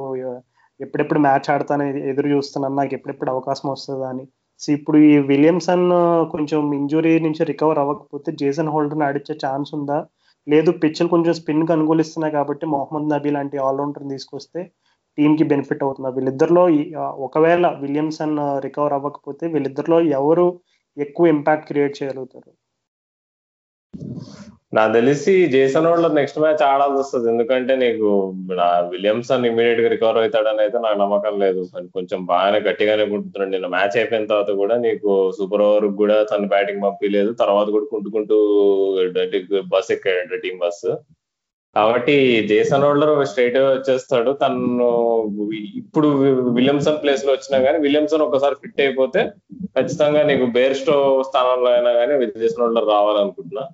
[0.80, 2.75] ఎప్పుడెప్పుడు మ్యాచ్ ఆడతాను ఎదురు చూస్తున్నాను.
[2.75, 4.25] నాకు ఎప్పుడెప్పుడు అవకాశం వస్తుందా అని.
[4.62, 5.86] సో ఇప్పుడు ఈ విలియమ్సన్
[6.34, 10.00] కొంచెం ఇంజురీ నుంచి రికవర్ అవ్వకపోతే జేసన్ హోల్డర్ని ఆడిచ్చే ఛాన్స్ ఉందా?
[10.48, 14.62] లేదు పిచ్లు కొంచెం స్పిన్కి అనుకూలిస్తున్నాయి కాబట్టి మొహమ్మద్ నబీ లాంటి ఆల్రౌండర్ని తీసుకొస్తే
[15.17, 16.10] టీమ్కి బెనిఫిట్ అవుతుంది.
[16.15, 16.63] వీళ్ళిద్దరిలో
[17.27, 20.48] ఒకవేళ విలియమ్సన్ రికవర్ అవ్వకపోతే వీళ్ళిద్దరిలో ఎవరు
[20.98, 22.51] ఎక్కువ ఇంపాక్ట్ క్రియేట్ చేయగలుగుతారు?
[24.78, 27.28] నాకు తెలిసి జేసన్ వాళ్ళ నెక్స్ట్ మ్యాచ్ ఆడాల్సి వస్తుంది.
[27.32, 28.10] ఎందుకంటే నీకు
[28.94, 31.62] విలియమ్సన్ ఇమీడియట్గా రికవర్ అవుతాడని అయితే నాకు నమ్మకం లేదు.
[31.96, 36.84] కొంచెం బాగానే గట్టిగానే కుంటున్నాడు నిన్న మ్యాచ్ అయిపోయిన తర్వాత కూడా నీకు సూపర్ ఓవర్ కూడా తన బ్యాటింగ్
[36.86, 37.34] పంపించలేదు.
[37.44, 38.38] తర్వాత కూడా కుంటుకుంటూ
[39.74, 40.86] బస్ ఎక్కాడు టీం బస్
[41.75, 42.16] కాబట్టి
[42.48, 44.32] జేసన్ హోల్డర్ స్ట్రైట్ వచ్చేస్తాడు.
[44.42, 44.88] తను
[45.82, 46.08] ఇప్పుడు
[46.58, 49.22] విలియమ్సన్ ప్లేస్లో వచ్చినా గానీ విలియమ్సన్ ఒకసారి ఫిట్ అయిపోతే
[49.78, 50.98] ఖచ్చితంగా నీకు బేర్స్టో
[51.30, 53.66] స్థానంలో అయినా కానీ జేసన్ హోల్డర్ రావాలనుకుంటున్నా.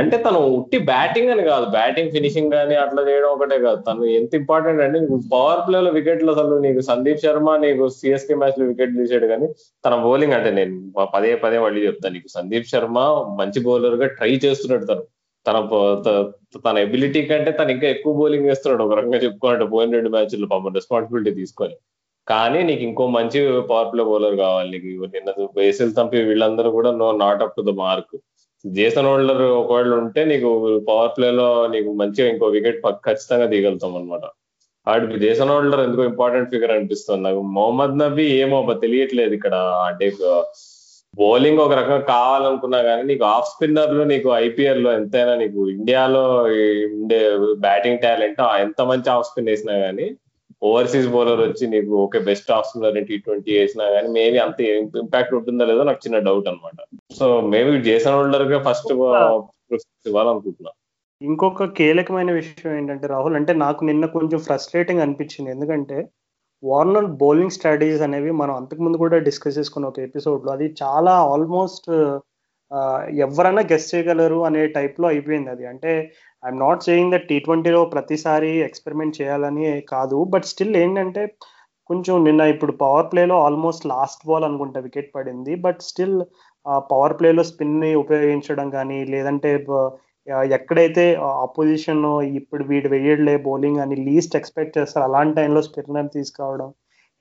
[0.00, 3.80] అంటే తను ఉట్టి బ్యాటింగ్ అని కాదు బ్యాటింగ్ ఫినిషింగ్ కానీ అట్లా చేయడం ఒకటే కాదు.
[3.88, 8.64] తను ఎంత ఇంపార్టెంట్ అంటే నీకు పవర్ ప్లేలో వికెట్లు అసలు నీకు సందీప్ శర్మ నీకు సిఎస్కే మ్యాచ్లో
[8.70, 9.48] వికెట్ తీసాడు కానీ
[9.84, 10.76] తన బౌలింగ్ అంటే నేను
[11.14, 12.14] పదే పదే మళ్ళీ చెప్తాను.
[12.16, 12.98] నీకు సందీప్ శర్మ
[13.40, 15.04] మంచి బౌలర్గా ట్రై చేస్తున్నాడు తను.
[15.46, 15.56] తన
[16.66, 18.82] తన ఎబిలిటీ కంటే తను ఇంకా ఎక్కువ బౌలింగ్ వేస్తున్నాడు.
[18.86, 21.76] ఒక రకంగా చెప్పుకోవాలంటే పోయిన రెండు మ్యాచ్లు పాపం రెస్పాన్సిబిలిటీ తీసుకొని.
[22.26, 23.38] కానీ నీకు ఇంకో మంచి
[23.70, 24.70] పవర్ ప్లే బౌలర్ కావాలి.
[24.86, 25.30] నీకు నిన్న
[25.60, 28.16] బేసిల్ తంపి వీళ్ళందరూ కూడా no not up to the mark
[28.64, 30.48] Jason Holder ఒకవేళ ఉంటే నీకు
[30.88, 34.24] పవర్ ప్లే లో నీకు మంచిగా ఇంకో వికెట్ ఖచ్చితంగా దిగలుగుతాం అనమాట
[34.86, 37.22] వాడికి జేసన్ హోల్డర్ ఎందుకో ఇంపార్టెంట్ ఫిగర్ అనిపిస్తుంది.
[37.22, 39.54] నాకు మొహమ్మద్ నబీ ఏమో తెలియట్లేదు ఇక్కడ.
[39.88, 40.06] అంటే
[41.14, 46.24] బౌలింగ్ ఒక రకంగా కావాలనుకున్నా కానీ నీకు ఆఫ్ స్పిన్నర్లో నీకు ఐపీఎల్లో ఎంతైనా నీకు ఇండియాలో
[46.96, 47.20] ఉండే
[47.60, 50.06] బ్యాటింగ్ టాలెంట్ ఎంత మంచి ఆఫ్ స్పిన్ వేసినా కానీ
[50.62, 54.60] ఓవర్సీస్ బౌలర్ వచ్చి నీకు okay best spinner T twenty వేసినా కానీ మేబీ అంత
[55.02, 56.78] ఇంపాక్ట్ ఉంటుందో లేదో నాకు చిన్న డౌట్ అనమాట
[57.18, 58.92] సో మేబీ జేసన్ హోల్డర్గా ఫస్ట్
[60.08, 60.70] ఇవ్వాలనుకుంటున్నా.
[61.20, 65.50] ఇంకొక కీలకమైన విషయం ఏంటంటే రాహుల్ అంటే నాకు నిన్న కొంచెం ఫ్రస్ట్రేటింగ్ అనిపించింది.
[65.50, 65.98] ఎందుకంటే
[66.62, 71.88] వార్నర్ బౌలింగ్ స్ట్రాటజీస్ అనేవి మనం అంతకుముందు కూడా డిస్కస్ చేసుకున్న ఒక ఎపిసోడ్లో అది చాలా ఆల్మోస్ట్
[73.26, 75.66] ఎవరైనా గెస్ట్ చేయగలరు అనే టైప్లో అయిపోయింది అది.
[75.66, 75.92] అంటే
[76.42, 79.64] I'm not saying that T ట్వంటీలో ప్రతిసారి ఎక్స్పెరిమెంట్ చేయాలని
[79.94, 81.22] కాదు బట్ స్టిల్ ఏంటంటే
[81.90, 86.16] కొంచెం నిన్న ఇప్పుడు పవర్ ప్లేలో ఆల్మోస్ట్ లాస్ట్ బాల్ అనుకుంటా వికెట్ పడింది బట్ స్టిల్
[86.90, 89.50] పవర్ ప్లేలో స్పిన్ని ఉపయోగించడం కానీ లేదంటే
[90.56, 91.04] ఎక్కడైతే
[91.44, 92.02] అపోజిషన్
[92.40, 96.68] ఇప్పుడు వీడు వేయడలే బౌలింగ్ అని లీస్ట్ ఎక్స్పెక్ట్ చేస్తారు అలాంటి టైంలో స్పిన్నర్ తీసుకురావడం.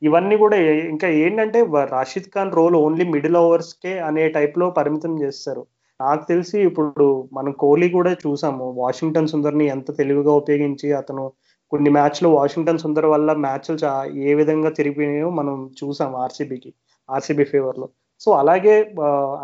[0.02, 0.58] ఇవన్నీ కూడా
[0.94, 1.60] ఇంకా ఏంటంటే
[1.94, 5.64] Rashid Khan role only middle ఓవర్స్కే అనే టైప్లో పరిమితం చేస్తారు.
[6.00, 8.66] నాకు తెలిసి ఇప్పుడు మనం కోహ్లీ కూడా చూసాము.
[8.82, 11.24] వాషింగ్టన్ సుందర్ని ఎంత తెలివిగా ఉపయోగించి అతను
[11.72, 13.78] కొన్ని మ్యాచ్లు వాషింగ్టన్ సుందర్ వల్ల మ్యాచ్లు
[14.28, 16.72] ఏ విధంగా తిరిగిపోయినాయో మనం చూసాం ఆర్సీబీకి
[17.10, 17.88] ఆర్సీబీ ఫేవర్లో.
[18.22, 18.76] సో అలాగే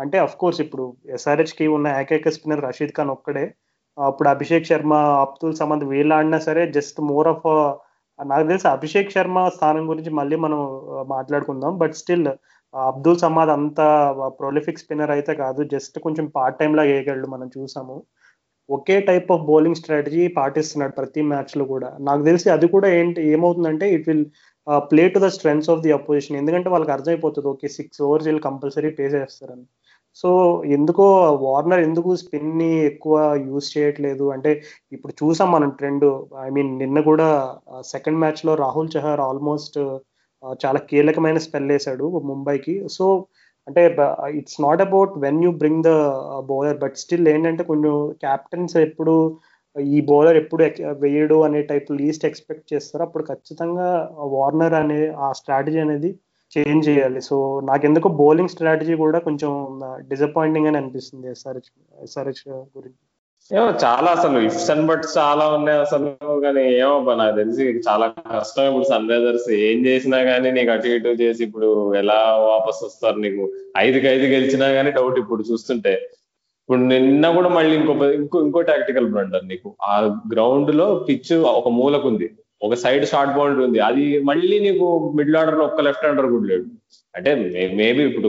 [0.02, 0.84] అంటే అఫ్ కోర్స్ ఇప్పుడు
[1.16, 3.44] ఎస్ఆర్హెచ్కి ఉన్న ఏకైక స్పిన్నర్ రషీద్ ఖాన్ ఒక్కడే.
[3.98, 4.94] అప్పుడు అభిషేక్ శర్మ
[5.24, 7.46] అబ్దుల్ సమంత్ వీళ్ళు ఆడినా సరే జస్ట్ మోర్ ఆఫ్
[8.18, 10.60] నాకు తెలిసి అభిషేక్ శర్మ స్థానం గురించి మళ్ళీ మనం
[11.14, 11.72] మాట్లాడుకుందాం.
[11.82, 12.28] బట్ స్టిల్
[12.90, 13.80] అబ్దుల్ సమాద్ అంత
[14.40, 17.96] ప్రొలిఫిక్ స్పిన్నర్ అయితే కాదు జస్ట్ కొంచెం పార్ట్ టైం లాగా వేయగలడు మనం చూసాము.
[18.68, 21.88] ఒకే టైప్ ఆఫ్ బౌలింగ్ స్ట్రాటజీ పాటిస్తున్నాడు ప్రతి మ్యాచ్లో కూడా.
[22.08, 24.24] నాకు తెలిసి అది కూడా ఏంటి ఏమవుతుందంటే it will
[24.90, 28.90] play to the strengths of the opposition ఎందుకంటే వాళ్ళకి అర్థమైపోతుంది ఓకే సిక్స్ ఓవర్స్ వీళ్ళు కంపల్సరీ
[28.98, 29.66] పే చేస్తారని.
[30.16, 30.28] సో
[30.76, 31.06] ఎందుకో
[31.46, 33.14] వార్నర్ ఎందుకు స్పిన్ని ఎక్కువ
[33.48, 34.24] యూజ్ చేయట్లేదు?
[34.34, 34.50] అంటే
[34.96, 36.06] ఇప్పుడు చూసాం మనం ట్రెండ్
[36.46, 37.28] ఐ మీన్ నిన్న కూడా
[37.72, 39.78] uh, సెకండ్ మ్యాచ్లో రాహుల్ చహర్ ఆల్మోస్ట్
[40.64, 42.74] చాలా కీలకమైన స్పెల్ వేశాడు ముంబైకి.
[42.88, 43.06] సో
[43.66, 43.82] అంటే
[44.38, 45.92] it's not about when you bring the
[46.50, 49.14] bowler but still ఏంటంటే కొంచెం క్యాప్టెన్స్ ఎప్పుడు
[49.76, 50.62] ఈ బౌలర్ ఎప్పుడు
[51.04, 53.02] వేయడు అనే టైప్ లీస్ట్ ఎక్స్పెక్ట్ చేస్తారు.
[53.02, 53.88] అప్పుడు ఖచ్చితంగా
[54.20, 56.10] uh, వార్నర్ అనే ఆ స్ట్రాటజీ అనేది
[56.52, 57.20] చేంజ్ చేయాలి.
[57.20, 57.36] సో
[57.70, 59.50] నాకెందుకు బౌలింగ్ స్ట్రాటజీ కూడా కొంచెం
[59.88, 61.72] uh, డిసప్పాయింటింగ్ అని అనిపిస్తుంది ఎస్ఆర్హెచ్
[62.06, 63.00] ఎస్ఆర్హెచ్ uh, గురించి.
[63.52, 68.66] ఏమో చాలా అసలు ఇఫ్స్ అండ్ బట్స్ చాలా ఉన్నాయి అసలు కానీ ఏమో నాకు తెలిసి చాలా కష్టం
[68.66, 73.52] ఇప్పుడు సన్ రైజర్స్ ఏం చేసినా గానీ నీకు అటు ఇటు చేసి ఇప్పుడు ఎలా వాపస్ వస్తారు నీకు?
[73.76, 75.92] ఐదుకి ఐదు గెలిచినా గానీ డౌట్ ఇప్పుడు చూస్తుంటే.
[76.60, 79.74] ఇప్పుడు నిన్న కూడా మళ్ళీ ఇంకో ఇంకో ఇంకో టాక్టికల్ బ్లండర్ నీకు.
[79.82, 82.30] ఆ గ్రౌండ్లో పిచ్ ఒక మూలకు ఉంది.
[82.62, 83.78] ఒక సైడ్ షార్ట్ బౌండరీ ఉంది.
[83.78, 86.64] అది మళ్ళీ నీకు మిడిల్ ఆర్డర్లో ఒక్క లెఫ్ట్ హ్యాండర్ కూడా లేడు.
[87.16, 87.30] అంటే
[87.80, 88.28] మేబీ ఇప్పుడు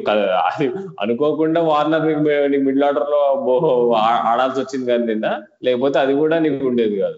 [0.50, 0.66] అది
[1.04, 3.22] అనుకోకుండా వార్నర్ నీకు మిడిల్ ఆర్డర్లో
[4.32, 5.28] ఆడాల్సి వచ్చింది కానీ నిన్న
[5.68, 7.18] లేకపోతే అది కూడా నీకు ఉండేది కాదు.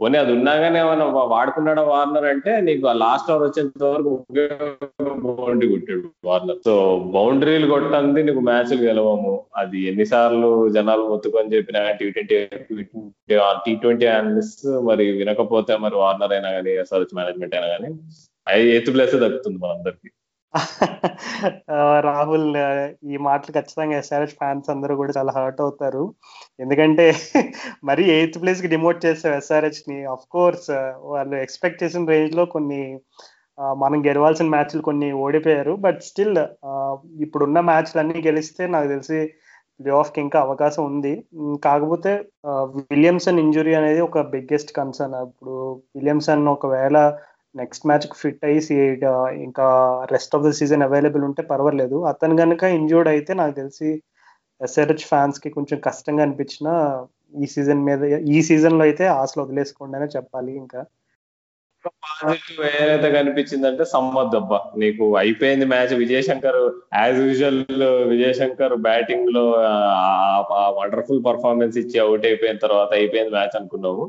[0.00, 1.04] పోనీ అది ఉన్నాగానే ఏమైనా
[1.34, 4.10] వాడుకున్నాడా వార్నర్ అంటే నీకు లాస్ట్ ఓవర్ వచ్చేంత వరకు
[5.26, 6.58] బౌండరీ కొట్టాడు వార్నర్.
[6.66, 6.74] సో
[7.14, 9.32] బౌండరీలు కొట్టంది నీకు మ్యాచ్లు గెలవము.
[9.60, 12.38] అది ఎన్నిసార్లు జనాలు మొత్తుకొని చెప్పినా T twenty
[13.64, 17.90] T twenty analyst మరి వినకపోతే మరి వార్నర్ అయినా కానీ ఎస్ఆర్హెచ్ మేనేజ్మెంట్ అయినా కానీ
[18.46, 20.10] అది ఎయిత్ ప్లేస్ దక్కుతుంది మనందరికి.
[22.06, 22.48] రాహుల్
[23.12, 26.04] ఈ మాటలు ఖచ్చితంగా ఎస్ఆర్హెచ్ ఫ్యాన్స్ అందరూ కూడా చాలా హర్ట్ అవుతారు.
[26.64, 27.06] ఎందుకంటే
[27.90, 30.68] మరి ఎయిత్ ప్లేస్కి డిమోట్ చేసే ఎస్ఆర్హెచ్ని అఫ్ కోర్స్
[31.14, 32.82] వాళ్ళు ఎక్స్పెక్ట్ చేసిన రేంజ్లో కొన్ని
[33.82, 35.74] మనం గెలవాల్సిన మ్యాచ్లు కొన్ని ఓడిపోయారు.
[35.84, 36.38] బట్ స్టిల్
[37.26, 39.20] ఇప్పుడున్న మ్యాచ్లు అన్ని గెలిస్తే నాకు తెలిసి
[39.80, 41.12] ప్లే ఆఫ్కి ఇంకా అవకాశం ఉంది.
[41.66, 42.12] కాకపోతే
[42.92, 45.54] విలియమ్సన్ ఇంజురీ అనేది ఒక బిగ్గెస్ట్ కన్సర్న్ ఇప్పుడు
[45.96, 46.98] విలియమ్సన్ ఒకవేళ
[47.56, 48.78] నెక్స్ట్ మ్యాచ్ ఫిట్ అయ్యి
[49.46, 49.66] ఇంకా
[50.12, 51.98] rest of the season available ఉంటే పర్వాలేదు.
[52.12, 53.90] అతను కనుక ఇంజూర్డ్ అయితే నాకు తెలిసి
[54.60, 56.68] ఎస్ఆర్హెచ్ ఫ్యాన్స్కి కొంచెం కష్టంగా అనిపించిన
[57.42, 58.02] ఈ సీజన్ మీద
[58.34, 60.82] ఈ సీజన్లో అయితే ఆశలు వదిలేసుకోండి అనే చెప్పాలి ఇంకా.
[62.04, 64.58] పాజిటివ్ ఏదైతే కనిపించిందంటే సమ్మద్ అబ్బా.
[64.82, 66.58] నీకు అయిపోయింది match Vijay Shankar
[66.96, 67.60] as usual
[68.12, 69.44] Vijay Shankar బ్యాటింగ్లో
[70.78, 74.06] వండర్ఫుల్ పర్ఫార్మెన్స్ ఇచ్చి అవుట్ అయిపోయిన తర్వాత అయిపోయింది మ్యాచ్ అనుకున్నాము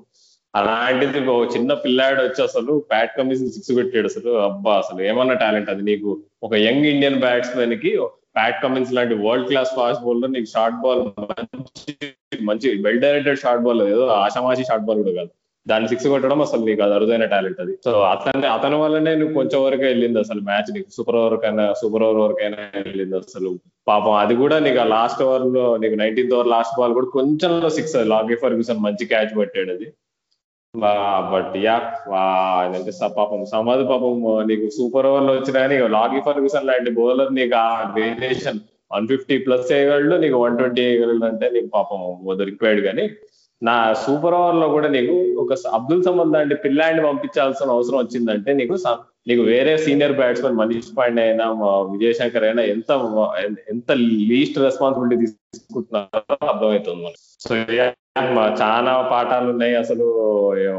[0.53, 4.31] అలాంటిది ఒక చిన్న పిల్లాడు వచ్చి అసలు బ్యాట్ కమిషన్ సిక్స్ పెట్టాడు అసలు.
[4.47, 6.12] అబ్బా అసలు ఏమన్నా టాలెంట్ అది నీకు?
[6.43, 7.91] ఒక యంగ్ ఇండియన్ బ్యాట్స్మెన్కి
[8.38, 11.93] ప్యాట్ కమిన్స్ లాంటి వరల్డ్ క్లాస్ ఫాస్ట్ బౌలర్ నీకు షార్ట్ బాల్ మంచి
[12.49, 15.31] మంచి వెల్ డైరెక్టెడ్ షార్ట్ బాల్ ఏదో ఆషామాషి షార్ట్ బాల్ కూడా కాదు.
[15.65, 17.73] దాన్ని సిక్స్ కొట్టడం అసలు నీకు అది అరుదైన టాలెంట్ అది.
[17.86, 20.89] సో అతని అతని వల్లనే నువ్వు కొంచెం వరకు వెళ్ళింది అసలు మ్యాచ్ నీకు.
[20.97, 23.51] సూపర్ ఓవర్ కైనా సూపర్ ఓవర్ వరకైనా వెళ్ళింది అసలు.
[23.88, 27.97] పాపం అది కూడా నీకు ఆ లాస్ట్ ఓవర్లో నీకు నైన్టీన్త్ ఓవర్ లాస్ట్ బాల్ కూడా కొంచెం సిక్స్
[28.13, 29.88] లాగే ఫర్గ్యూసన్ మంచి క్యాచ్ పట్టాడు అది.
[30.73, 31.75] బట్ యా
[32.63, 34.15] అంటే పాపం సమాధి పాపం
[34.47, 38.60] నీకు సూపర్ ఓవర్లో వచ్చినా నీకు లాగి ఫర్గ్యూసన్ లాంటి బౌలర్ నీకు ఆ వేరియేషన్
[38.91, 42.01] వన్ ఫిఫ్టీ ప్లస్ వేయగలడు నీకు వన్ ట్వంటీ వేయగలడు అంటే నీకు పాపం
[42.43, 43.06] రిక్వైర్డ్ కానీ
[43.62, 48.75] నా సూపర్ ఓవర్లో కూడా నీకు ఒక అబ్దుల్ సమద్ లాంటి పిల్లాడిని పంపించాల్సిన అవసరం వచ్చిందంటే నీకు
[49.27, 51.45] నీకు వేరే సీనియర్ బ్యాట్స్మెన్ మనీష్ పాండే అయినా
[51.93, 52.91] విజయశంకర్ అయినా ఎంత
[53.73, 53.91] ఎంత
[54.29, 57.21] లీస్ట్ రెస్పాన్సిబిలిటీ తీసుకుంటున్నారో అర్థమవుతుంది మనకి.
[57.47, 57.55] సో
[58.61, 59.75] చాలా పాఠాలు ఉన్నాయి.
[59.75, 60.05] అసలు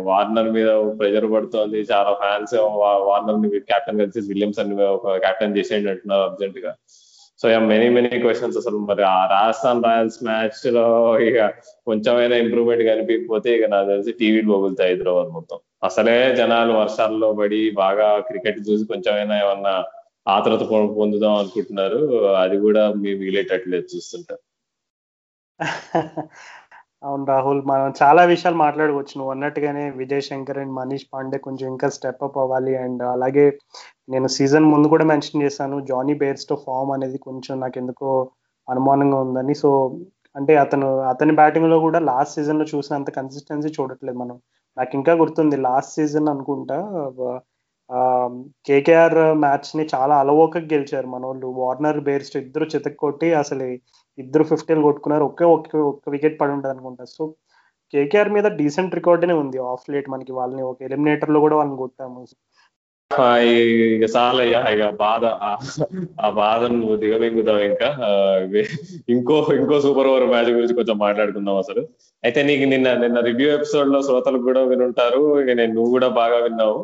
[0.08, 1.80] వార్నర్ మీద ప్రెజర్ పడుతోంది.
[1.92, 2.54] చాలా ఫ్యాన్స్
[3.08, 6.72] వార్నర్ని కెప్టెన్ కలిసి విలియమ్సన్ ఒక కెప్టెన్ చేసేయండి అంటున్నారు అర్జెంట్గా.
[7.42, 8.78] సో మెనీ మెనీ క్వశ్చన్స్ అసలు.
[8.90, 10.86] మరి ఆ రాజస్థాన్ రాయల్స్ మ్యాచ్లో
[11.28, 11.48] ఇక
[11.86, 15.58] కొంచెమైనా ఇంప్రూవ్మెంట్ కనిపించకపోతే ఇక నాకు తెలిసి టీవీ బొగులుతాయి హైదరాబాద్ మొత్తం.
[15.82, 19.74] అసలే జనాలు వర్షాల్లో పడి బాగా క్రికెట్ చూసి కొంచెమైనా ఏమన్నా
[20.26, 20.62] ఆతరత
[20.98, 22.00] పొందుదాం అనుకుంటున్నారు.
[22.44, 24.42] అది కూడా మీ వీలేటట్లేదు చూస్తుంటారు
[27.02, 31.88] అవును రాహుల్ మనం చాలా విషయాలు మాట్లాడుకోవచ్చు నువ్వు అన్నట్టుగానే విజయ్ శంకర్ అండ్ మనీష్ పాండే కొంచెం ఇంకా
[31.96, 32.74] స్టెప్ అప్ అవ్వాలి.
[32.84, 33.44] అండ్ అలాగే
[34.08, 35.76] నేను సీజన్ ముందు కూడా మెన్షన్ చేశాను.
[35.90, 38.10] జానీ బేర్స్తో ఫామ్ అనేది కొంచెం నాకు ఎందుకో
[38.68, 39.54] అనుమానంగా ఉందని.
[39.62, 39.70] సో
[40.36, 44.36] అంటే అతను అతని బ్యాటింగ్లో కూడా లాస్ట్ సీజన్లో చూసినంత కన్సిస్టెన్సీ చూడట్లేదు మనం.
[44.78, 46.78] నాకు ఇంకా గుర్తుంది లాస్ట్ సీజన్ అనుకుంటా
[48.68, 53.66] కేకేఆర్ మ్యాచ్ని చాలా అలవోక గెలిచారు మన వాళ్ళు వార్నర్ బేర్స్ట్ ఇద్దరు చితక్కొట్టి అసలు
[54.18, 55.24] ఇద్దరు ఫిఫ్టీలు కొట్టుకున్నారు.
[55.30, 57.04] ఒకే ఒక్క ఒక్క వికెట్ పడి ఉంటుంది అనుకుంటా.
[57.16, 57.22] సో
[57.94, 62.22] కేకేఆర్ మీద డీసెంట్ రికార్డునే ఉంది ఆఫ్ లేట్ మనకి వాళ్ళని ఒక ఎలిమినేటర్లో కూడా వాళ్ళని కొట్టాము.
[63.94, 64.42] ఇక చాలా
[64.72, 65.24] ఇక బాధ.
[66.20, 67.88] ఆ బాధను నువ్వు దిగమింగుతావు ఇంకా.
[69.08, 71.82] ఇంకో ఇంకో సూపర్ ఓవర్ మ్యాచ్ గురించి కొంచెం మాట్లాడుకుందాం అసలు.
[72.24, 75.40] అయితే నీకు నిన్న నిన్న రివ్యూ ఎపిసోడ్లో శ్రోతలు కూడా వినుంటారు.
[75.42, 76.78] ఇక నేను నువ్వు కూడా బాగా విన్నావు.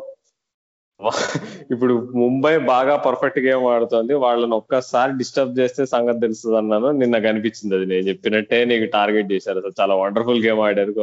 [1.73, 4.13] ఇప్పుడు ముంబై బాగా పర్ఫెక్ట్ గేమ్ ఆడుతుంది.
[4.23, 9.57] వాళ్ళని ఒక్కసారి డిస్టర్బ్ చేస్తే సంగతి తెలుస్తుంది అన్నాను నిన్న కనిపించింది అది నేను చెప్పినట్టే నీకు టార్గెట్ చేశారు.
[9.57, 10.93] అసలు చాలా వండర్ఫుల్ గేమ్ ఆడారు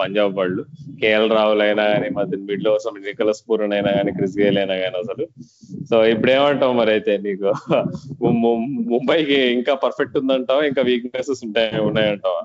[0.00, 0.62] పంజాబ్ వాళ్ళు.
[1.02, 4.98] కేఎల్ రాహుల్ అయినా కానీ మధ్య మిడిల్లో అసలు నికలస్ పూరన్ అయినా కానీ క్రిస్ గేల్ అయినా కానీ
[5.04, 5.26] అసలు.
[5.90, 7.50] సో ఇప్పుడు ఏమంటావు మరి అయితే నీకు?
[8.90, 10.62] ముంబైకి ఇంకా పర్ఫెక్ట్ ఉందంటావా?
[10.70, 11.80] ఇంకా వీక్నెసెస్ ఉంటాయి?
[11.80, 12.42] ఉన్నాయంటావా?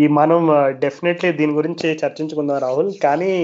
[0.00, 0.40] ఈ మనం
[0.80, 2.90] డెఫినెట్లీ దీని గురించి చర్చించుకుందాం రాహుల్.
[3.04, 3.34] కానీ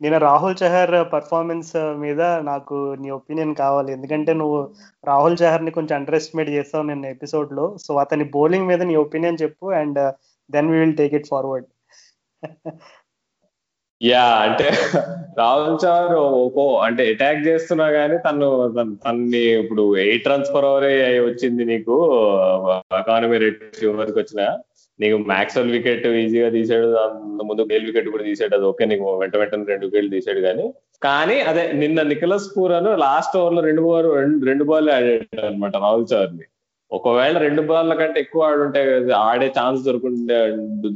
[0.00, 3.92] నేను రాహుల్ చహర్ పర్ఫార్మెన్స్ మీద నాకు నీ ఒపీనియన్ కావాలి.
[3.92, 4.70] ఎందుకంటే నువ్వు
[5.06, 7.76] రాహుల్ చహర్ని కొంచెం అండర్ ఎస్టిమేట్ చేస్తావు నిన్న ఎపిసోడ్లో.
[7.76, 9.98] సో అతని బౌలింగ్ మీద నీ ఒపీనియన్ చెప్పు and
[10.50, 11.66] then we will take it forward
[14.02, 14.70] yeah అంటే
[15.38, 18.48] రాహుల్ చహర్ ఓకో అంటే అటాక్ చేస్తున్నా గానీ తను
[19.06, 20.84] తన్ని ఇప్పుడు ఎయిట్ రన్స్ పర్ ఓవర్
[21.28, 21.96] వచ్చింది నీకు.
[22.98, 24.58] ఎకానమీ రేట్ చివరికి వచ్చిన.
[24.98, 26.86] నీకు మ్యాక్స్వెల్ వికెట్ ఈజీగా తీసాడు
[27.48, 30.64] ముందు గేల్ వికెట్ కూడా తీసాడు అది ఓకే నీకు వెంట వెంటనే రెండు వికెట్లు తీసాడు కానీ.
[31.02, 34.08] కానీ అదే నిన్న నికలస్ పూరాను లాస్ట్ ఓవర్లో రెండు బాల్
[34.48, 36.46] రెండు బాల్ ఆడాడు అనమాట రాహుల్ చౌర్ని
[36.90, 38.82] ఒకవేళ రెండు బాల్ కంటే ఎక్కువ ఆడుంటే
[39.22, 40.36] ఆడే ఛాన్స్ దొరుకుంటే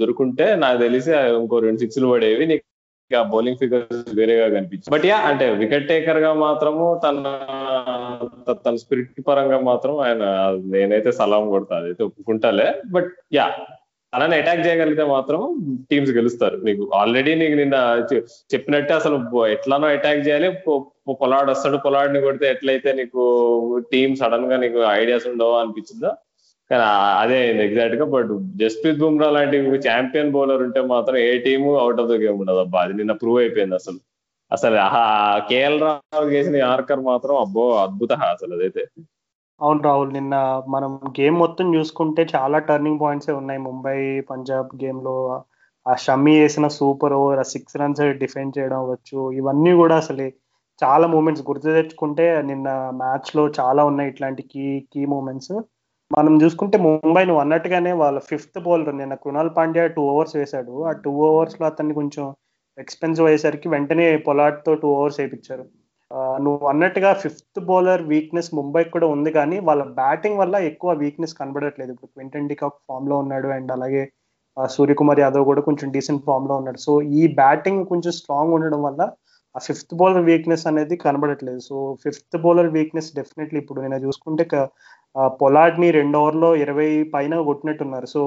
[0.00, 1.10] దొరుకుంటే నాకు తెలిసి
[1.40, 2.64] ఇంకో రెండు సిక్స్లు పడేవి నీకు
[3.30, 7.16] బౌలింగ్ ఫిగర్స్ వేరేగా కనిపించింది బట్ యా అంటే వికెట్ టేకర్గా మాత్రము తన
[8.62, 10.22] తన స్పిరిట్ పరంగా మాత్రం ఆయన
[10.72, 12.68] నేనైతే సలాం కొడతా అదైతే ఒప్పుకుంటాలే.
[12.94, 13.46] బట్ యా
[14.12, 15.40] అలానే అటాక్ చేయగలిగితే మాత్రం
[15.90, 16.56] టీమ్స్ గెలుస్తారు.
[16.66, 17.76] నీకు ఆల్రెడీ నీకు నిన్న
[18.54, 20.48] చెప్పినట్టే అసలు ఎట్లానో అటాక్ చేయాలి.
[21.22, 23.22] పొలాడ్ వస్తాడు పొలాడ్ని కొడితే ఎట్లయితే నీకు
[23.92, 26.10] టీమ్ సడన్గా నీకు ఐడియాస్ ఉండవు అనిపించిందో.
[26.70, 26.84] కానీ
[27.22, 28.04] అదే ఎగ్జాక్ట్గా.
[28.14, 29.56] బట్ జస్ప్రీత్ బుమ్రా లాంటి
[29.88, 32.60] ఛాంపియన్ బౌలర్ ఉంటే మాత్రం ఏ team out of the game ఉండదు.
[32.64, 33.98] అబ్బా అది నిన్న ప్రూవ్ అయిపోయింది అసలు.
[34.50, 34.76] అసలు
[35.48, 38.84] కేఎల్ రావు చేసిన ఆర్కర్ మాత్రం అబ్బో అద్భుత అసలు అదైతే.
[39.60, 40.34] అవును రాహుల్ నిన్న
[40.74, 43.60] మనం గేమ్ మొత్తం చూసుకుంటే చాలా టర్నింగ్ పాయింట్సే ఉన్నాయి.
[43.66, 43.98] ముంబై
[44.30, 45.16] పంజాబ్ గేమ్లో
[45.86, 49.18] ఆ షమ్మి వేసిన సూపర్ ఓవర్ ఆ సిక్స్ రన్స్ డిఫెండ్ చేయడం అవ్వచ్చు.
[49.40, 50.26] ఇవన్నీ కూడా అసలు
[50.82, 52.68] చాలా మూమెంట్స్ గుర్తు తెచ్చుకుంటే నిన్న
[53.02, 55.54] మ్యాచ్లో చాలా ఉన్నాయి ఇట్లాంటి కీ కీ మూమెంట్స్
[56.10, 60.74] మనం చూసుకుంటే ముంబై నువ్వు అన్నట్టుగానే వాళ్ళ ఫిఫ్త్ బౌలర్ నిన్న కృణాల్ పాండ్యా టూ ఓవర్స్ వేశాడు.
[60.88, 62.24] ఆ టూ ఓవర్స్లో అతన్ని కొంచెం
[62.78, 65.64] ఎక్స్పెన్సివ్ అయ్యేసరికి వెంటనే పొలాట్తో టూ ఓవర్స్ వేయించారు.
[66.44, 71.90] నువ్వు అన్నట్టుగా ఫిఫ్త్ బౌలర్ వీక్నెస్ ముంబైకి కూడా ఉంది కానీ వాళ్ళ బ్యాటింగ్ వల్ల ఎక్కువ వీక్నెస్ కనబడట్లేదు.
[71.94, 74.02] ఇప్పుడు క్వింటన్ డికాక్ ఫామ్లో ఉన్నాడు అండ్ అలాగే
[74.76, 76.78] సూర్యకుమార్ యాదవ్ కూడా కొంచెం డీసెంట్ ఫామ్లో ఉన్నాడు.
[76.86, 79.02] సో ఈ బ్యాటింగ్ కొంచెం స్ట్రాంగ్ ఉండడం వల్ల
[79.54, 81.60] ఆ ఫిఫ్త్ బౌలర్ వీక్నెస్ అనేది కనబడట్లేదు.
[81.68, 84.44] So fifth bowler weakness definitely ఇప్పుడు నేను చూసుకుంటే
[85.40, 88.06] పొలాడ్ని రెండు ఓవర్లో ఇరవై పైన కొట్టినట్టున్నారు.
[88.14, 88.20] సో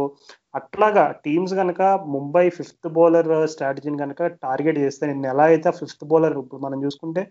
[0.60, 1.82] అట్లాగా టీమ్స్ కనుక
[2.15, 7.24] ముంబై ఫిఫ్త్ బౌలర్ స్ట్రాటజీని కనుక టార్గెట్ చేస్తే నేను ఎలా అయితే ఫిఫ్త్ బౌలర్ ఇప్పుడు మనం చూసుకుంటే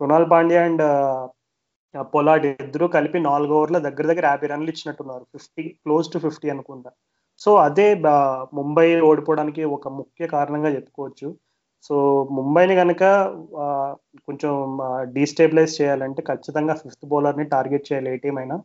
[0.00, 0.82] కృణాల్ పాండ్యా అండ్
[2.14, 5.24] పొలాడ్ ఇద్దరు కలిపి నాలుగు ఓవర్ల దగ్గర దగ్గర యాభై రన్లు ఇచ్చినట్టున్నారు.
[5.34, 6.90] ఫిఫ్టీ క్లోజ్ టు ఫిఫ్టీ అనుకుంటా.
[7.40, 7.86] సో అదే
[8.58, 11.28] ముంబై ఓడిపోవడానికి ఒక ముఖ్య కారణంగా చెప్పుకోవచ్చు.
[11.86, 11.94] సో
[12.36, 13.02] ముంబైని కనుక
[14.26, 14.52] కొంచెం
[15.14, 18.56] డీస్టేబిలైజ్ చేయాలంటే ఖచ్చితంగా ఫిఫ్త్ బౌలర్ని టార్గెట్ చేయాలి ఏ టీం అయినా.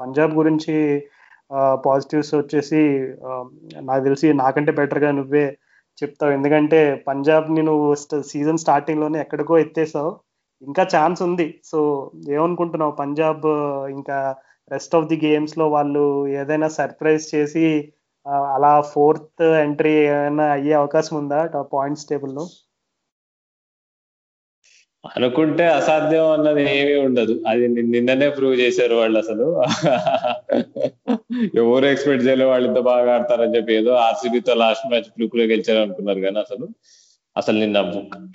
[0.00, 0.74] పంజాబ్ గురించి
[1.86, 2.80] పాజిటివ్స్ వచ్చేసి
[3.88, 5.46] నాకు తెలిసి నాకంటే బెటర్గా నువ్వే
[5.98, 6.32] చెప్తావు.
[6.38, 7.88] ఎందుకంటే పంజాబ్ని నువ్వు
[8.30, 10.12] సీజన్ స్టార్టింగ్లోనే ఎక్కడికో ఎత్తేసావు.
[10.62, 11.46] ఇంకా ఛాన్స్ ఉంది.
[11.64, 11.78] సో
[12.30, 12.92] ఏమనుకుంటున్నావు?
[12.92, 13.46] పంజాబ్
[13.90, 14.18] ఇంకా
[14.70, 16.04] రెస్ట్ ఆఫ్ ది గేమ్స్లో వాళ్ళు
[16.40, 17.66] ఏదైనా సర్ప్రైజ్ చేసి
[18.54, 21.40] అలా ఫోర్త్ ఎంట్రీ ఏమైనా అయ్యే అవకాశం ఉందా?
[21.72, 22.44] పాయింట్స్ టేబుల్లో
[25.04, 27.34] అనుకుంటే అసాధ్యం అన్నది ఏమీ ఉండదు.
[27.48, 29.46] అది నిన్ననే ప్రూవ్ చేశారు వాళ్ళు అసలు.
[31.60, 36.20] ఎవరు ఎక్స్పెక్ట్ చేయలేదు వాళ్ళు ఇంత బాగా ఆడతారని చెప్పి ఏదో ఆర్సీబీతో లాస్ట్ మ్యాచ్ ఫ్లూక్లో గెలిచారు అనుకున్నారు
[36.20, 36.66] కానీ అసలు.
[37.36, 37.78] అసలు నిన్న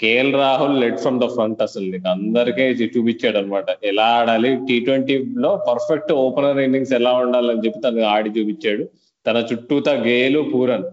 [0.02, 4.52] KL Rahul led from the front అసలు నీకు అందరికీ చూపించాడు అనమాట ఎలా ఆడాలి?
[4.68, 8.84] టీ ట్వంటీలో పర్ఫెక్ట్ ఓపెనర్ ఇన్నింగ్స్ ఎలా ఉండాలని చెప్పి తను ఆడి చూపించాడు.
[9.26, 10.86] తన చుట్టూతా గేలు పూరన్.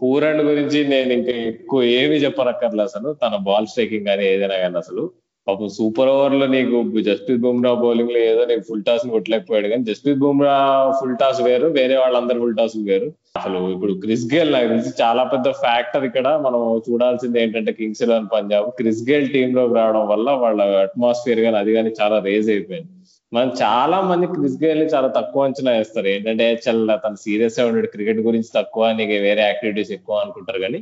[0.00, 3.12] పూరన్ గురించి నేను ఇంకా ఎక్కువ ఏమి చెప్పనక్కర్లే అసలు.
[3.12, 5.04] తన బాల్ స్ట్రైకింగ్ కానీ ఏదైనా కానీ అసలు.
[5.48, 6.76] పాపం సూపర్ ఓవర్లో నీకు
[7.08, 9.68] జస్ప్రీత్ బుమ్రా బౌలింగ్లో ఏదో నీకు ఫుల్ టాస్ కొట్టలేకపోయాడు.
[9.72, 10.54] కానీ జస్ప్రీత్ బుమ్రా
[11.00, 13.08] ఫుల్ టాస్ వేరు వేరే వాళ్ళందరూ ఫుల్ టాస్ వేరు.
[13.38, 16.28] అసలు ఇప్పుడు క్రిస్ గేల్ నాకు తెలిసి చాలా పెద్ద ఫ్యాక్టర్ ఇక్కడ.
[16.46, 18.66] మనం చూడాల్సింది ఏంటంటే Kings Eleven Punjab.
[18.80, 22.90] Chris Gayle టీమ్లోకి రావడం వల్ల వాళ్ళ అట్మాస్ఫియర్ కానీ అది కానీ చాలా రేజ్ అయిపోయింది.
[23.32, 26.08] మనం చాలా మంది క్రిస్ గేల్ని చాలా తక్కువ అంచనా వేస్తారు.
[26.08, 30.60] ఏంటంటే చల్ల తను సీరియస్గా ఉన్నాడు క్రికెట్ గురించి తక్కువ నీకు వేరే యాక్టివిటీస్ ఎక్కువ అనుకుంటారు.
[30.66, 30.80] కానీ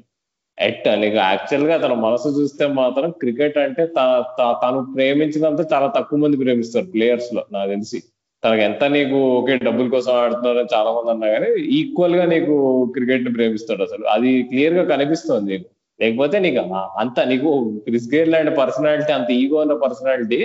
[0.59, 3.85] ఎట్ నీకు యాక్చువల్గా తన మనసు చూస్తే మాత్రం క్రికెట్ అంటే
[4.62, 7.99] తను ప్రేమించినంత చాలా తక్కువ మంది ప్రేమిస్తారు ప్లేయర్స్లో నాకు తెలిసి.
[8.43, 12.55] తనకు ఎంత నీకు ఓకే డబ్బుల కోసం ఆడుతున్నారని చాలా మంది అన్నా కానీ ఈక్వల్గా నీకు
[12.95, 14.05] క్రికెట్ని ప్రేమిస్తాడు అసలు.
[14.14, 15.67] అది క్లియర్గా కనిపిస్తుంది నీకు.
[16.01, 16.61] లేకపోతే నీకు
[17.03, 17.51] అంత నీకు
[17.87, 20.38] క్రిస్ గేర్ లాంటి పర్సనాలిటీ అంత ఈగో ఉన్న పర్సనాలిటీ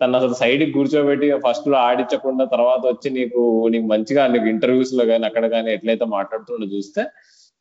[0.00, 3.42] తను అసలు సైడ్కి కూర్చోబెట్టి ఫస్ట్లో ఆడించకుండా తర్వాత వచ్చి నీకు
[3.74, 7.02] నీకు మంచిగా నీకు ఇంటర్వ్యూస్లో కానీ అక్కడ కానీ ఎట్లయితే మాట్లాడుతుండో చూస్తే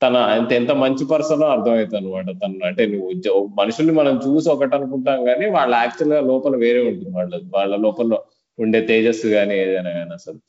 [0.02, 2.66] తన ఎంత ఎంత మంచి పర్సన్ అర్థమవుతుంది అనమాట తను.
[2.70, 7.12] అంటే నువ్వు మనుషుల్ని మనం చూసి ఒకటి అనుకుంటాం కానీ వాళ్ళ యాక్చువల్గా లోపల వేరే ఉంటుంది.
[7.18, 8.18] వాళ్ళ వాళ్ళ లోపల
[8.60, 10.40] ఉండే తేజస్సు కానీ ఏదైనా కానీ అసలు.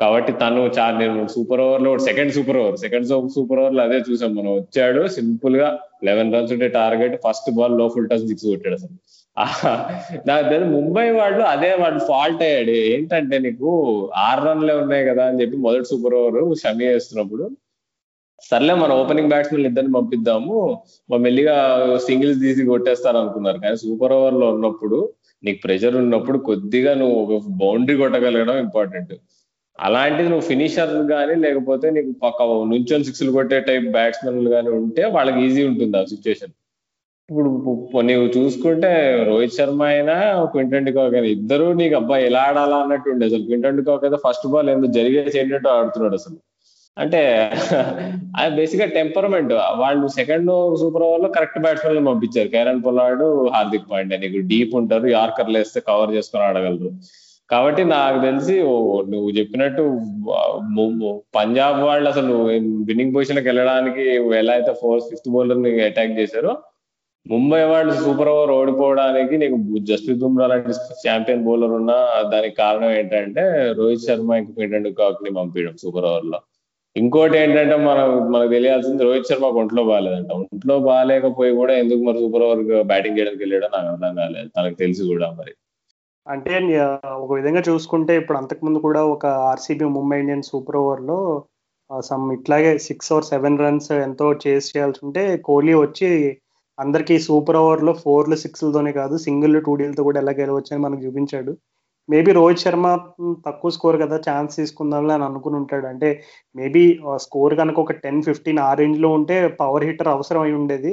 [0.00, 4.50] కాబట్టి తను చాలా నేను సూపర్ ఓవర్లో second super over second super ఓవర్లో అదే చూసాం మనం.
[4.56, 5.68] వచ్చాడు సింపుల్గా
[6.08, 8.96] లెవెన్ రన్స్ ఉంటే టార్గెట్ ఫస్ట్ బాల్లో ఫుల్ టచ్ సిక్స్ కొట్టాడు అసలు.
[10.28, 12.74] నాకు తెలియదు ముంబై వాళ్ళు అదే వాళ్ళు ఫాల్ట్ అయ్యాడు.
[12.94, 13.70] ఏంటంటే నీకు
[14.26, 17.46] ఆరు రన్లే ఉన్నాయి కదా అని చెప్పి మొదటి సూపర్ ఓవర్ షమీ వేస్తున్నప్పుడు
[18.42, 20.56] సర్లే మన ఓపెనింగ్ బ్యాట్స్మెన్ ఇద్దరిని పంపిద్దాము.
[21.24, 21.54] మెల్లిగా
[22.06, 24.98] సింగిల్స్ తీసి కొట్టేస్తారు అనుకున్నారు కానీ సూపర్ ఓవర్లో ఉన్నప్పుడు
[25.42, 29.14] నీకు ప్రెషర్ ఉన్నప్పుడు కొద్దిగా నువ్వు ఒక బౌండరీ కొట్టగలగడం ఇంపార్టెంట్
[29.78, 35.40] అలాంటిది నువ్వు ఫినిషర్ కానీ లేకపోతే నీకు పక్క నుంచొని సిక్స్లు కొట్టే టైప్ బ్యాట్స్మెన్లు కానీ ఉంటే వాళ్ళకి
[35.46, 36.54] ఈజీ ఉంటుంది ఆ సిచ్యువేషన్
[37.28, 37.50] ఇప్పుడు
[38.08, 38.90] నీవు చూసుకుంటే
[39.28, 40.14] రోహిత్ శర్మ అయినా
[40.52, 43.44] క్వింటన్ డికాక్ అయినా ఇద్దరు నీకు అబ్బాయి ఎలా ఆడాలా అన్నట్టు ఉండే అసలు.
[43.48, 46.36] క్వింటన్ డికాక్ అయితే ఫస్ట్ బాల్ ఏదో జరిగేసి ఏంటంటే ఆడుతున్నాడు అసలు.
[47.02, 47.20] అంటే
[48.38, 50.50] ఆయన బేసిక్గా టెంపర్మెంట్ వాళ్ళు సెకండ్
[50.82, 52.48] సూపర్ ఓవర్లో కరెక్ట్ బ్యాట్స్మెన్ పంపించారు.
[52.54, 54.18] కైరన్ పొలాడు హార్దిక్ పాండ్యా.
[54.22, 56.90] నీకు డీప్ ఉంటారు యార్కర్లు వేస్తే కవర్ చేసుకొని ఆడగలరు.
[57.50, 58.54] కాబట్టి నాకు తెలిసి
[59.12, 59.82] నువ్వు చెప్పినట్టు
[61.38, 62.32] పంజాబ్ వాళ్ళు అసలు
[62.88, 64.04] విన్నింగ్ పొజిషన్కి వెళ్ళడానికి
[64.40, 66.54] ఎలా అయితే ఫోర్త్ ఫిఫ్త్ బౌలర్ని అటాక్ చేశారో
[67.26, 69.56] ముంబై వాళ్ళు సూపర్ ఓవర్ ఓడిపోవడానికి నీకు
[69.90, 71.96] జస్ప్రీత్ బుమ్రా లాంటి ఛాంపియన్ బౌలర్ ఉన్నా
[72.34, 73.44] దానికి కారణం ఏంటంటే
[73.78, 76.40] రోహిత్ శర్మ ఇంక క్వింటన్ కాక్ని పంపించడం సూపర్ ఓవర్లో.
[76.96, 80.30] ఇంకోటి ఏంటంటే మనం మనకు తెలియాల్సింది రోహిత్ శర్మ ఒంట్లో బాగాలేదంట.
[80.42, 84.48] ఒంట్లో బాగాలేకపోయి కూడా ఎందుకు మరి సూపర్ ఓవర్ బ్యాటింగ్ చేయడానికి వెళ్ళాడో నాకు అర్థం కాలేదు.
[84.56, 85.52] తనకు తెలిసి కూడా మరి.
[86.26, 86.54] అంటే
[87.22, 91.18] ఒక విధంగా చూసుకుంటే ఇప్పుడు అంతకుముందు కూడా ఒక ఆర్సీబీ ముంబై ఇండియన్స్ సూపర్ ఓవర్లో
[91.90, 96.08] సమ్ ఇట్లాగే సిక్స్ ఆర్ సెవెన్ రన్స్ ఎంతో చేసి చేయాల్సి ఉంటే కోహ్లీ వచ్చి
[96.78, 101.52] అందరికి సూపర్ ఓవర్లో ఫోర్లు సిక్స్లతోనే కాదు సింగిల్ టూ డీలతో కూడా ఎలా గెలవచ్చు అని మనకు చూపించాడు.
[102.08, 102.86] మేబీ రోహిత్ శర్మ
[103.46, 105.86] తక్కువ స్కోర్ కదా ఛాన్స్ తీసుకుందాంలే అని అనుకుని ఉంటాడు.
[105.86, 106.08] అంటే
[106.56, 106.82] మేబీ
[107.16, 110.92] స్కోర్ కనుక ఒక టెన్ ఫిఫ్టీన్ ఆ రేంజ్లో ఉంటే పవర్ హిట్టర్ అవసరం అయి ఉండేది.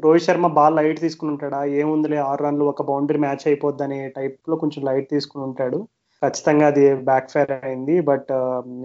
[0.00, 1.64] రోహిత్ శర్మ బాల్ లైట్ తీసుకుని ఉంటాడా?
[1.80, 5.78] ఏముందిలే ఆరు రన్లు ఒక బౌండరీ మ్యాచ్ అయిపోద్ది అనే టైప్లో కొంచెం లైట్ తీసుకుని ఉంటాడు.
[6.22, 8.00] ఖచ్చితంగా అది బ్యాక్ ఫైర్ అయింది.
[8.00, 8.30] బట్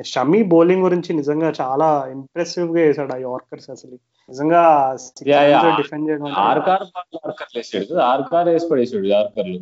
[0.05, 3.95] షమీ బౌలింగ్ గురించి నిజంగా చాలా ఇంప్రెసివ్గా వేసాడు ఆ యార్కర్స్ అసలు.
[4.29, 4.61] నిజంగా
[5.79, 6.25] డిఫెండ్ చేయడం
[8.11, 9.53] ఆర్కార్ వేసి పడేసాడు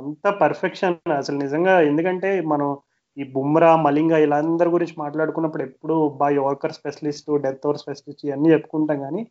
[0.00, 1.74] అంత పర్ఫెక్షన్ అసలు నిజంగా.
[1.90, 2.68] ఎందుకంటే మనం
[3.16, 8.98] ఈ బుమ్రా మలింగ వీళ్ళందరి గురించి మాట్లాడుకున్నప్పుడు ఎప్పుడు బా yorker specialist death over specialist ఇవన్నీ చెప్పుకుంటాం
[9.06, 9.22] కానీ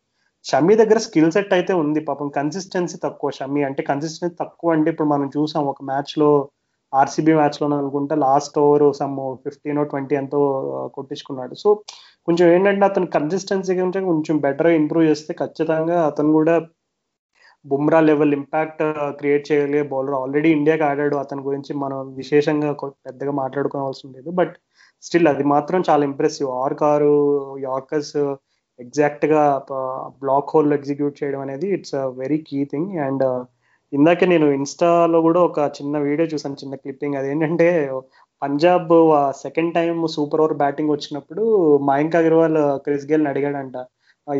[0.44, 2.00] షమీ దగ్గర స్కిల్ సెట్ అయితే ఉంది.
[2.08, 6.30] పాపం కన్సిస్టెన్సీ తక్కువ షమీ అంటే కన్సిస్టెన్సీ తక్కువ అంటే ఇప్పుడు మనం చూసాం ఒక మ్యాచ్లో
[6.92, 10.40] ఆర్సీబీ మ్యాచ్లో అనుకుంటే last over some fifteen twenty ఎంతో
[10.96, 11.54] కొట్టించుకున్నాడు.
[11.62, 11.68] సో
[12.28, 16.54] కొంచెం ఏంటంటే అతను కన్సిస్టెన్సీ గురించి కొంచెం బెటర్ ఇంప్రూవ్ చేస్తే ఖచ్చితంగా అతను కూడా
[17.68, 18.82] బుమ్రా లెవెల్ ఇంపాక్ట్
[19.18, 21.16] క్రియేట్ చేయగలిగే బౌలర్ ఆల్రెడీ ఇండియాకి ఆడాడు.
[21.16, 22.70] అతని గురించి మనం విశేషంగా
[23.06, 24.54] పెద్దగా మాట్లాడుకోవాల్సి లేదు బట్
[25.04, 27.14] స్టిల్ అది మాత్రం చాలా ఇంప్రెసివ్ ఆర్ కారు
[27.64, 28.16] యార్కర్స్
[28.78, 29.42] ఎగ్జాక్ట్గా
[30.22, 33.24] బ్లాక్ హోల్ ఎగ్జిక్యూట్ చేయడం అనేది it's a very key thing and
[33.92, 37.68] ఇందాకే నేను ఇన్స్టాలో కూడా ఒక చిన్న వీడియో చూసాను చిన్న క్లిప్పింగ్ అదేంటంటే
[38.42, 38.92] Punjab
[39.40, 41.44] second time super over batting వచ్చినప్పుడు
[41.88, 43.76] మయాంక్ అగర్వాల్ uh, క్రిస్ గేల్ని అడిగాడంట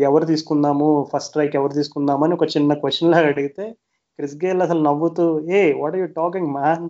[0.03, 0.87] ఎవరు తీసుకుందాము?
[1.11, 2.23] ఫస్ట్ స్ట్రైక్ ఎవరు తీసుకుందాము?
[2.25, 3.65] అని ఒక చిన్న క్వశ్చన్ లాగా అడిగితే
[4.19, 6.85] క్రిస్ గేల్ అసలు నవ్వుతూ eh what you talking man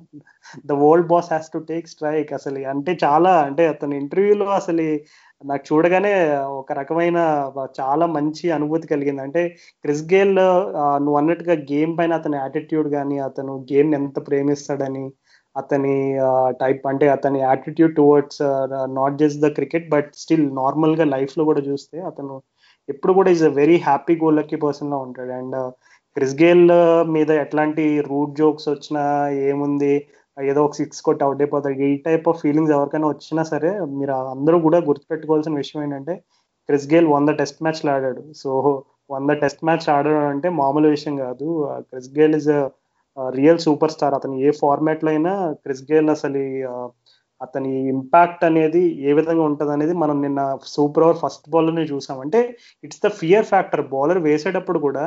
[0.65, 4.85] the world boss has to take strike అసలు అంటే చాలా అంటే అతని ఇంటర్వ్యూలో అసలు
[5.41, 6.13] నాకు చూడగానే
[6.59, 7.17] ఒక రకమైన
[7.79, 9.21] చాలా మంచి అనుభూతి కలిగింది.
[9.21, 9.41] అంటే
[9.85, 10.33] క్రిస్ గేల్
[11.03, 15.05] నువ్వు అన్నట్టుగా గేమ్ పైన అతని యాటిట్యూడ్ కానీ అతను గేమ్ ఎంత ప్రేమిస్తాడని
[15.55, 15.93] అతని
[16.62, 18.41] టైప్ అంటే అతని attitude towards
[18.97, 22.35] not just the cricket but still నార్మల్గా లైఫ్లో కూడా చూస్తే అతను
[22.93, 25.32] ఎప్పుడు కూడా is a very happy go lucky person లా ఉంటాడు.
[25.39, 25.69] And uh,
[26.15, 29.04] Chris Gayle uh, మీద ఎట్లాంటి రూట్ జోక్స్ వచ్చినా
[29.49, 29.93] ఏముంది
[30.38, 31.78] ఏదో ఒక సిక్స్ కొట్టి అవుట్ అయిపోతాడు.
[31.89, 36.15] ఈ టైప్ ఆఫ్ ఫీలింగ్స్ ఎవరికైనా వచ్చినా సరే మీరు అందరూ కూడా గుర్తుపెట్టుకోవాల్సిన విషయం ఏంటంటే
[36.69, 38.23] క్రిస్ గేల్ వంద టెస్ట్ మ్యాచ్లు ఆడాడు.
[38.41, 38.52] సో
[39.15, 41.47] వంద టెస్ట్ మ్యాచ్ ఆడడం అంటే మామూలు విషయం కాదు.
[41.91, 42.67] Chris Gayle is uh,
[43.39, 44.15] real super star.
[44.19, 46.41] అతను ఏ ఫార్మాట్లో అయినా క్రిస్ గేల్ అసలు
[47.41, 50.41] అతని ఇంపాక్ట్ అనేది ఏ విధంగా ఉంటుంది అనేది మనం నిన్న
[50.75, 52.17] సూపర్ ఓవర్ ఫస్ట్ బాల్లోనే చూసాం.
[52.25, 52.39] అంటే
[52.86, 55.06] it's the fear factor bowler వేసేటప్పుడు కూడా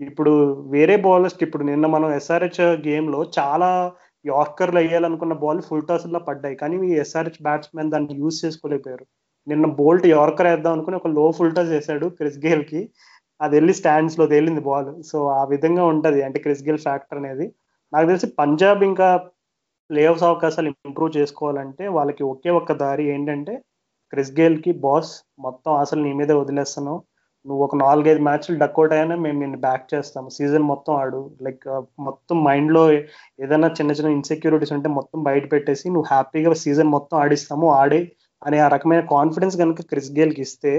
[0.00, 0.32] ఇప్పుడు
[0.74, 3.70] వేరే బౌలర్స్ ఇప్పుడు నిన్న మనం ఎస్ఆర్హెచ్ గేమ్లో చాలా
[4.24, 6.56] యార్కర్లు వేయాలనుకున్న బాల్ ఫుల్ టాస్లో పడ్డాయి.
[6.62, 9.04] కానీ ఈ ఎస్ఆర్హెచ్ బ్యాట్స్మెన్ దాన్ని యూజ్ చేసుకోలేకపోయారు.
[9.46, 12.80] నిన్న బోల్ట్ యార్కర్ వేద్దాం అనుకుని ఒక లో ఫుల్ టాస్ వేసాడు క్రిస్ గేల్కి
[13.40, 16.20] అది వెళ్ళి స్టాండ్స్లో తేలింది బాల్ సో ఆ విధంగా ఉంటుంది.
[16.26, 17.46] అంటే క్రిస్ గేల్ ఫ్యాక్టర్ అనేది.
[17.92, 19.08] నాకు తెలిసి పంజాబ్ ఇంకా
[19.90, 23.54] ప్లే అవకాశాలు ఇంప్రూవ్ చేసుకోవాలంటే వాళ్ళకి ఒకే ఒక్క దారి ఏంటంటే
[24.12, 25.12] క్రిస్ గేల్కి బాస్
[25.46, 26.98] మొత్తం అసలు నీ మీదే వదిలేస్తున్నావు.
[27.46, 30.28] నువ్వు ఒక నాలుగైదు మ్యాచ్లు డక్అవుట్ అయినా మేము నిన్ను బ్యాక్ చేస్తాము.
[30.36, 31.20] సీజన్ మొత్తం ఆడు.
[31.46, 32.82] లైక్ uh, మొత్తం మైండ్లో
[33.44, 38.00] ఏదైనా చిన్న చిన్న ఇన్సెక్యూరిటీస్ ఉంటే మొత్తం బయట పెట్టేసి నువ్వు హ్యాపీగా సీజన్ మొత్తం ఆడిస్తాము ఆడే
[38.42, 40.72] అనే ఆ రకమైన కాన్ఫిడెన్స్ కనుక క్రిస్ గేల్కి ఇస్తే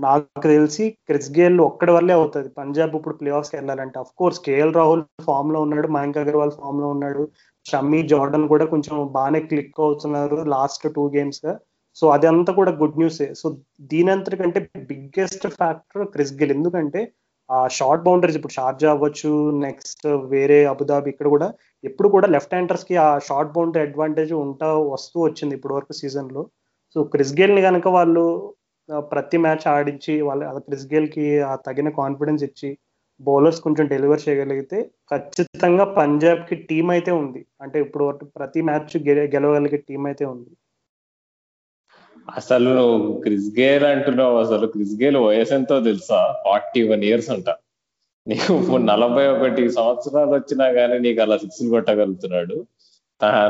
[0.00, 2.48] నాకు తెలిసి క్రిస్ గేల్ ఒక్కడి వల్లే అవుతుంది.
[2.58, 3.96] పంజాబ్ ఇప్పుడు ప్లే ఆఫ్స్కి వెళ్ళాలంటే.
[3.98, 7.22] అఫ్ కోర్స్ కేఎల్ రాహుల్ ఫామ్లో ఉన్నాడు మయాంక్ అగర్వాల్ ఫామ్లో ఉన్నాడు.
[7.70, 11.54] షమ్మీ జార్డన్ కూడా కొంచెం బాగానే క్లిక్ అవుతున్నారు లాస్ట్ టూ గేమ్స్గా.
[11.96, 13.46] సో అదంతా కూడా గుడ్ న్యూసే సో
[13.92, 14.58] దీని అంతకంటే
[14.90, 17.00] బిగ్గెస్ట్ ఫ్యాక్టర్ క్రిస్ గిల్ ఎందుకంటే
[17.48, 19.30] ఆ షార్ట్ బౌండరీస్ ఇప్పుడు షార్జా అవ్వచ్చు
[19.64, 21.48] నెక్స్ట్ వేరే అబుదాబి ఇక్కడ కూడా
[21.84, 26.42] ఎప్పుడు కూడా లెఫ్ట్ హ్యాండర్స్కి ఆ షార్ట్ బౌండరీ అడ్వాంటేజ్ ఉంటా వస్తూ వచ్చింది ఇప్పటి వరకు సీజన్లో.
[26.96, 28.24] సో క్రిస్ గేల్ని కనుక వాళ్ళు
[29.12, 32.70] ప్రతి మ్యాచ్ ఆడించి వాళ్ళ క్రిస్ గేల్కి ఆ తగిన కాన్ఫిడెన్స్ ఇచ్చి
[33.20, 34.78] బౌలర్స్ కొంచెం డెలివర్ చేయగలిగితే
[35.12, 37.46] ఖచ్చితంగా పంజాబ్కి టీం అయితే ఉంది.
[37.62, 38.04] అంటే ఇప్పుడు
[38.38, 40.50] ప్రతి మ్యాచ్ గెలవగలిగే టీం అయితే ఉంది.
[42.36, 44.36] అసలు నువ్వు క్రిస్ గేల్ అంటున్నావు.
[44.38, 46.34] అసలు క్రిస్ గేల్ వయసు ఎంతో తెలుసా?
[46.44, 47.50] ఫార్టీ వన్ ఇయర్స్ అంట.
[48.26, 52.66] నీకు నలభై ఒకటి సంవత్సరాలు వచ్చినా గానీ నీకు అలా సిక్స్లు కొట్టగలుగుతున్నాడు.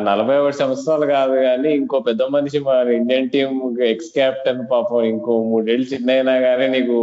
[0.09, 3.51] నలభై ఒకటి సంవత్సరాలు కాదు కానీ ఇంకో పెద్ద మనిషి మన ఇండియన్ టీం
[3.83, 6.97] ఎక్స్ క్యాప్టెన్ పాపం ఇంకో మూడేళ్ళు చిన్న అయినా కానీ నీకు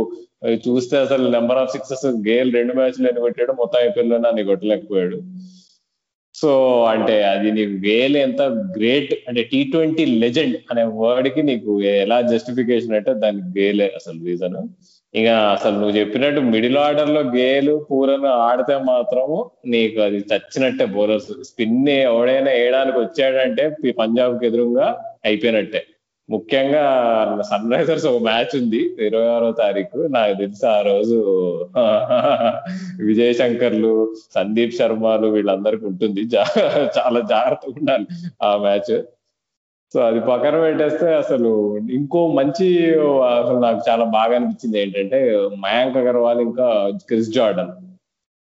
[0.66, 5.20] చూస్తే అసలు నెంబర్ ఆఫ్ సిక్సెస్ గేల్ రెండు మ్యాచ్లు ఎన్ని కొట్టాడు మొత్తం ఐపీఎల్లో అని కొట్టలేకపోయాడు.
[6.36, 6.50] సో
[6.94, 8.42] అంటే అది నీకు గేల్ ఎంత
[8.78, 14.58] గ్రేట్ అంటే టీ ట్వంటీ లెజెండ్ అనే వర్డ్కి నీకు ఎలా జస్టిఫికేషన్ అంటే దానికి గేలే అసలు రీజన్.
[15.20, 19.38] ఇక అసలు నువ్వు చెప్పినట్టు మిడిల్ ఆర్డర్లో గేలు పూరను ఆడితే మాత్రము
[19.74, 21.32] నీకు అది చచ్చినట్టే బౌలర్స్.
[21.50, 23.66] స్పిన్ ఎవడైనా వేయడానికి వచ్చాడంటే
[24.02, 24.88] పంజాబ్కి ఎదురుగా
[25.30, 25.82] అయిపోయినట్టే.
[26.30, 26.84] ముఖ్యంగా
[27.50, 28.80] సన్ రైజర్స్ ఒక మ్యాచ్ ఉంది.
[29.00, 29.98] ఇరవై ఆరో తారీఖు.
[30.08, 31.18] నాకు తెలిసి ఆ రోజు
[33.10, 33.92] విజయ్ శంకర్లు
[34.36, 36.24] సందీప్ శర్మలు వీళ్ళందరికి ఉంటుంది.
[36.98, 38.08] చాలా జాగ్రత్తగా ఉండాలి
[38.44, 38.96] ఆ మ్యాచ్
[39.94, 41.52] సో అది పక్కన పెట్టేస్తే అసలు
[41.90, 42.68] ఇంకో మంచి
[43.40, 45.20] అసలు నాకు చాలా బాగా అనిపించింది ఏంటంటే
[45.58, 46.68] మయాంక్ అగర్వాల్ ఇంకా
[47.08, 47.74] క్రిస్ జార్డన్.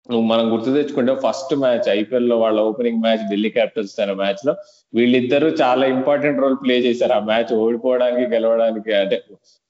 [0.09, 4.53] నువ్వు మనం గుర్తు తెచ్చుకుంటే ఫస్ట్ మ్యాచ్ ఐపీఎల్లో వాళ్ళ ఓపెనింగ్ మ్యాచ్ ఢిల్లీ క్యాపిటల్స్ అనే మ్యాచ్లో
[4.93, 7.13] వీళ్ళిద్దరూ చాలా ఇంపార్టెంట్ రోల్ ప్లే చేశారు.
[7.13, 9.17] ఆ మ్యాచ్ ఓడిపోవడానికి గెలవడానికి అంటే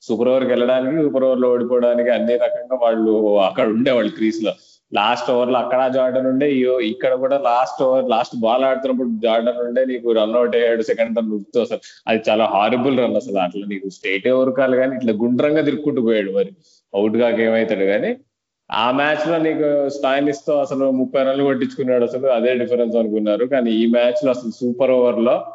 [0.04, 3.13] సూపర్ ఓవర్ గెలవడానికి సూపర్ ఓవర్లో ఓడిపోవడానికి అన్ని రకంగా వాళ్ళు
[3.50, 4.54] అక్కడ ఉండేవాళ్ళు క్రీస్లో
[4.91, 6.47] లాస్ట్ ఓవర్లో అక్కడ జార్డన్ ఉండే
[6.91, 11.32] ఇక్కడ కూడా లాస్ట్ ఓవర్ లాస్ట్ బాల్ ఆడుతున్నప్పుడు జార్డన్ ఉండే నీకు రన్ అవుట్ అయ్యాడు సెకండ్ రన్
[11.38, 11.82] ఉడుతూ అసలు.
[12.10, 13.39] అది చాలా హారబుల్ రన్ అసలు.
[13.47, 16.54] అట్లా నీకు స్టేట్ ఓవర్ కాదు కానీ ఇట్లా గుండ్రంగా తిరుక్కుంటూ పోయాడు మరి.
[16.93, 18.12] అవుట్గా ఏమవుతాడు కానీ
[18.71, 23.45] ఆ మ్యాచ్లో నీకు స్టాయినిస్తో అసలు ముప్పై రన్లు కొట్టించుకున్నాడు అసలు అదే డిఫరెన్స్ అనుకున్నారు.
[23.45, 25.45] కానీ ఈ మ్యాచ్లో అసలు సూపర్ ఓవర్లో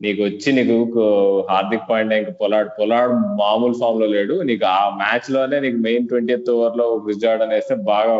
[0.00, 1.02] నీకు వచ్చి నీకు
[1.50, 4.42] హార్దిక్ పాండ్యా ఇంకా పొలాడ్ పొలాడ్ మామూలు ఫామ్లో లేడు.
[4.42, 8.14] నీకు ఆ మ్యాచ్లోనే నీకు మెయిన్ ట్వంటీ ఓవర్లో క్రిస్ జార్డన్ వేస్తే బాగా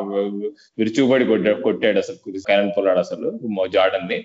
[0.78, 4.24] విరుచుబడి కొట్టాడు కొట్టాడు అసలు కరణ్ పొలాడ్ అసలు జార్డన్ని.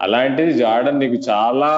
[0.00, 1.70] అలాంటిది జార్డన్ నీకు చాలా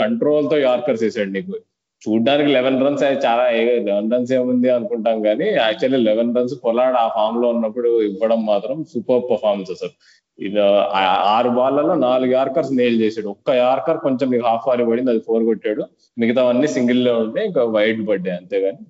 [0.00, 1.56] కంట్రోల్తో యార్కర్స్ వేసాడు నీకు.
[2.04, 3.44] చూడడానికి లెవెన్ రన్స్ చాలా
[3.88, 9.26] లెవెన్ రన్స్ ఏముంది అనుకుంటాం కానీ యాక్చువల్లీ లెవెన్ రన్స్ పొలాడ్ ఆ ఫామ్లో ఉన్నప్పుడు ఇవ్వడం మాత్రం సూపర్
[9.30, 9.94] పర్ఫార్మెన్స్ అసలు
[10.38, 10.60] ఇది
[11.34, 13.28] ఆరు బాల్లలో నాలుగు యార్కర్స్ నేల్ చేశాడు.
[13.34, 15.82] ఒక్క యార్కర్ కొంచెం మీకు హాఫ్ వారీ పడింది అది ఫోర్ కొట్టాడు.
[16.22, 18.80] మిగతావన్నీ సింగిల్లో ఉంటే ఇంకా వైట్ పడ్డాయి అంతేగాని.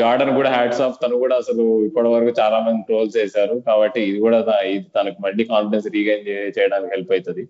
[0.00, 4.18] జార్డన్ కూడా హ్యాట్స్ ఆఫ్ తను కూడా అసలు ఇప్పటి వరకు చాలా మంది ట్రోల్స్ చేశారు కాబట్టి ఇది
[4.24, 4.38] కూడా
[4.72, 7.44] ఇది తనకు మళ్ళీ కాన్ఫిడెన్స్ రీగైన్ చేయడానికి హెల్ప్ అవుతుంది.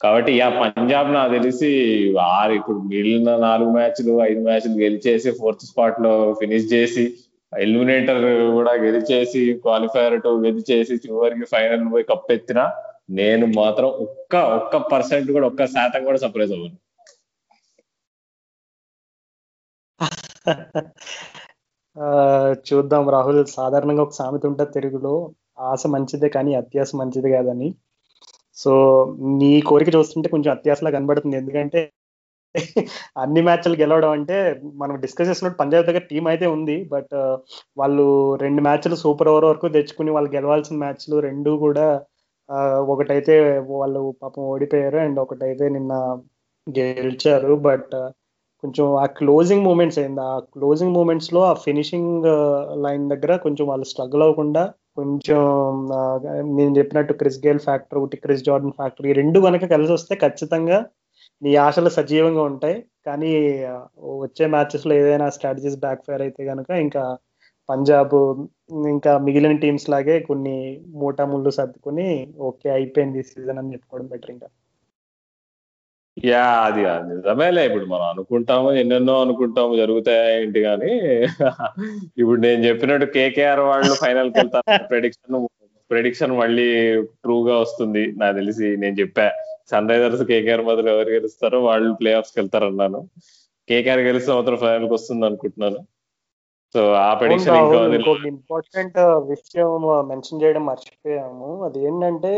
[0.00, 1.68] కాబట్టి యా పంజాబ్ నాకు తెలిసి
[2.32, 7.04] ఆరు ఇప్పుడు మిగిలిన నాలుగు మ్యాచ్లు ఐదు మ్యాచ్లు గెలిచేసి ఫోర్త్ స్పాట్లో ఫినిష్ చేసి
[7.52, 8.20] ఎలిమినేటర్
[8.56, 12.60] కూడా గెలిచేసి క్వాలిఫైర్ టు గెలిచేసి చివరికి ఫైనల్ పోయి కప్పెత్తిన
[13.18, 16.76] నేను మాత్రం ఒక్క ఒక్క పర్సెంట్ కూడా ఒక్క శాతం కూడా సర్ప్రైజ్ అవ్వను.
[22.68, 23.40] చూద్దాం రాహుల్.
[23.58, 25.14] సాధారణంగా ఒక సామెత ఉంటుంది తెలుగులో
[25.70, 27.68] ఆశ మంచిదే కానీ అత్యాశ మంచిది కాదని.
[28.58, 28.72] సో
[29.40, 31.36] నీ కోరిక చూస్తుంటే కొంచెం అత్యాసలా కనబడుతుంది.
[31.42, 31.80] ఎందుకంటే
[33.22, 34.36] అన్ని మ్యాచ్లు గెలవడం అంటే
[34.82, 36.76] మనం డిస్కస్ చేసినట్టు పంజాబ్ దగ్గర టీం అయితే ఉంది.
[36.92, 37.34] బట్ uh,
[37.80, 38.04] వాళ్ళు
[38.44, 41.86] రెండు మ్యాచ్లు సూపర్ ఓవర్ వరకు తెచ్చుకుని వాళ్ళు గెలవాల్సిన మ్యాచ్లు రెండు కూడా
[42.48, 43.36] uh, ఒకటైతే
[43.72, 45.00] వాళ్ళు పాపం ఓడిపోయారు.
[45.06, 45.94] అండ్ ఒకటైతే నిన్న
[46.66, 47.54] గెలిచారు.
[47.68, 48.10] బట్ uh,
[48.64, 52.26] కొంచెం ఆ క్లోజింగ్ మూమెంట్స్ అయింది ఆ క్లోజింగ్ మూమెంట్స్లో ఆ ఫినిషింగ్
[52.84, 54.62] లైన్ దగ్గర కొంచెం వాళ్ళు స్ట్రగుల్ అవ్వకుండా
[54.96, 55.40] కొంచెం
[56.56, 60.78] నేను చెప్పినట్టు క్రిస్ గేల్ ఫ్యాక్టర్ ఒకటి క్రిస్ జార్డన్ ఫ్యాక్టర్ ఈ రెండు కనుక కలిసి వస్తే ఖచ్చితంగా
[61.42, 62.76] నీ ఆశలు సజీవంగా ఉంటాయి.
[63.06, 63.30] కానీ
[64.22, 67.02] వచ్చే మ్యాచెస్లో ఏదైనా స్ట్రాటజీస్ బ్యాక్ ఫైర్ అయితే కనుక ఇంకా
[67.68, 68.14] పంజాబ్
[68.92, 70.56] ఇంకా మిగిలిన టీమ్స్ లాగే కొన్ని
[71.02, 72.08] మూటా ముళ్ళు సర్దుకొని
[72.48, 74.48] ఓకే అయిపోయింది సీజన్ అని చెప్పుకోవడం బెటర్ ఇంకా.
[76.16, 77.62] యా అది నిజమేలే.
[77.68, 80.90] ఇప్పుడు మనం అనుకుంటాము ఎన్నెన్నో అనుకుంటాము జరుగుతాయి ఏంటి కానీ
[82.20, 84.66] ఇప్పుడు నేను చెప్పినట్టు కేకేఆర్ వాళ్ళు ఫైనల్కి వెళ్తారు.
[84.92, 85.36] ప్రెడిక్షన్
[85.90, 86.68] ప్రెడిక్షన్ మళ్ళీ
[87.24, 88.04] ట్రూగా వస్తుంది.
[88.16, 89.26] నాకు తెలిసి నేను చెప్పా.
[89.70, 93.00] సన్ రైజర్స్ కేకేఆర్ మొదలు ఎవరు గెలుస్తారో వాళ్ళు ప్లే ఆఫ్స్కి వెళ్తారు అన్నాను
[93.68, 95.78] కేకేఆర్ గెలిస్తే మాత్రం ఫైనల్కి వస్తుంది అనుకుంటున్నాను
[96.74, 97.56] సో ఆ ప్రెడిక్షన్
[97.96, 98.96] ఇంకా ఇంపార్టెంట్
[99.32, 101.48] విషయం మెన్షన్ చేయడం మర్చిపోయాము.
[101.66, 102.32] అది ఏంటంటే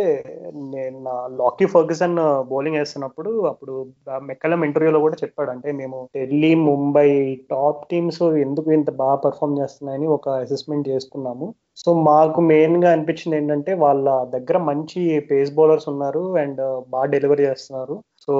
[0.75, 0.99] నేను
[1.43, 2.19] లాకీ ఫర్గ్యూసన్
[2.51, 3.75] బౌలింగ్ వేస్తున్నప్పుడు అప్పుడు
[4.23, 5.51] మెక్కలం ఇంటర్వ్యూలో కూడా చెప్పాడు.
[5.51, 7.09] అంటే మేము ఢిల్లీ ముంబై
[7.51, 11.49] టాప్ టీమ్స్ ఎందుకు ఇంత బాగా పర్ఫామ్ చేస్తున్నాయని ఒక అసెస్మెంట్ చేసుకున్నాము.
[11.85, 17.97] సో మాకు మెయిన్గా అనిపించింది ఏంటంటే వాళ్ళ దగ్గర మంచి పేస్ బౌలర్స్ ఉన్నారు అండ్ బాగా డెలివరీ చేస్తున్నారు.
[18.29, 18.35] సో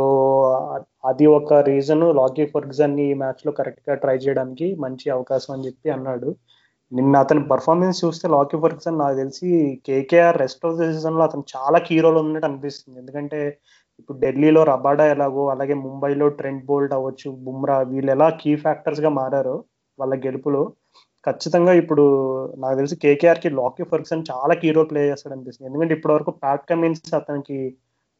[1.11, 6.29] అది ఒక రీజన్ లాకీ ఫర్గ్జన్ ఈ మ్యాచ్లో కరెక్ట్గా ట్రై చేయడానికి మంచి అవకాశం అని చెప్పి అన్నాడు.
[6.93, 9.49] నిన్న అతని పర్ఫార్మెన్స్ చూస్తే లాకీ ఫర్గ్జన్ నాకు తెలిసి
[9.89, 12.97] కేకేఆర్ రెస్ట్ ఆఫ్ ద సీజన్లో అతను చాలా కీ రోల్ ఉన్నట్టు అనిపిస్తుంది.
[13.03, 13.41] ఎందుకంటే
[14.01, 19.57] ఇప్పుడు ఢిల్లీలో రబాడా ఎలాగో అలాగే ముంబైలో ట్రెంట్ బోల్ట్ అవ్వచ్చు బుమ్రా వీళ్ళు ఎలా కీ ఫ్యాక్టర్స్గా మారారో
[19.99, 20.63] వాళ్ళ గెలుపులో
[21.27, 22.05] ఖచ్చితంగా ఇప్పుడు
[22.63, 26.67] నాకు తెలిసి కేకేఆర్కి లాకీ ఫర్గ్సన్ చాలా కీ రోల్ ప్లే చేస్తాడు అనిపిస్తుంది ఎందుకంటే ఇప్పటి వరకు ప్యాట్
[26.71, 27.59] కమిన్స్ అతనికి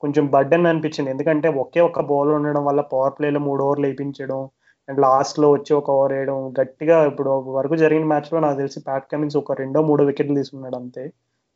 [0.01, 1.11] కొంచెం బర్డెన్ అనిపించింది.
[1.11, 4.41] ఎందుకంటే ఒకే ఒక బౌలర్ ఉండడం వల్ల పవర్ ప్లేలో మూడు ఓవర్లు వేయించడం
[4.89, 9.37] అండ్ లాస్ట్లో వచ్చి ఒక ఓవర్ వేయడం గట్టిగా ఇప్పుడు వరకు జరిగిన మ్యాచ్లో నాకు తెలిసి ప్యాట్ కమిన్స్
[9.43, 11.05] ఒక రెండో మూడో వికెట్లు తీసుకున్నాడు అంతే.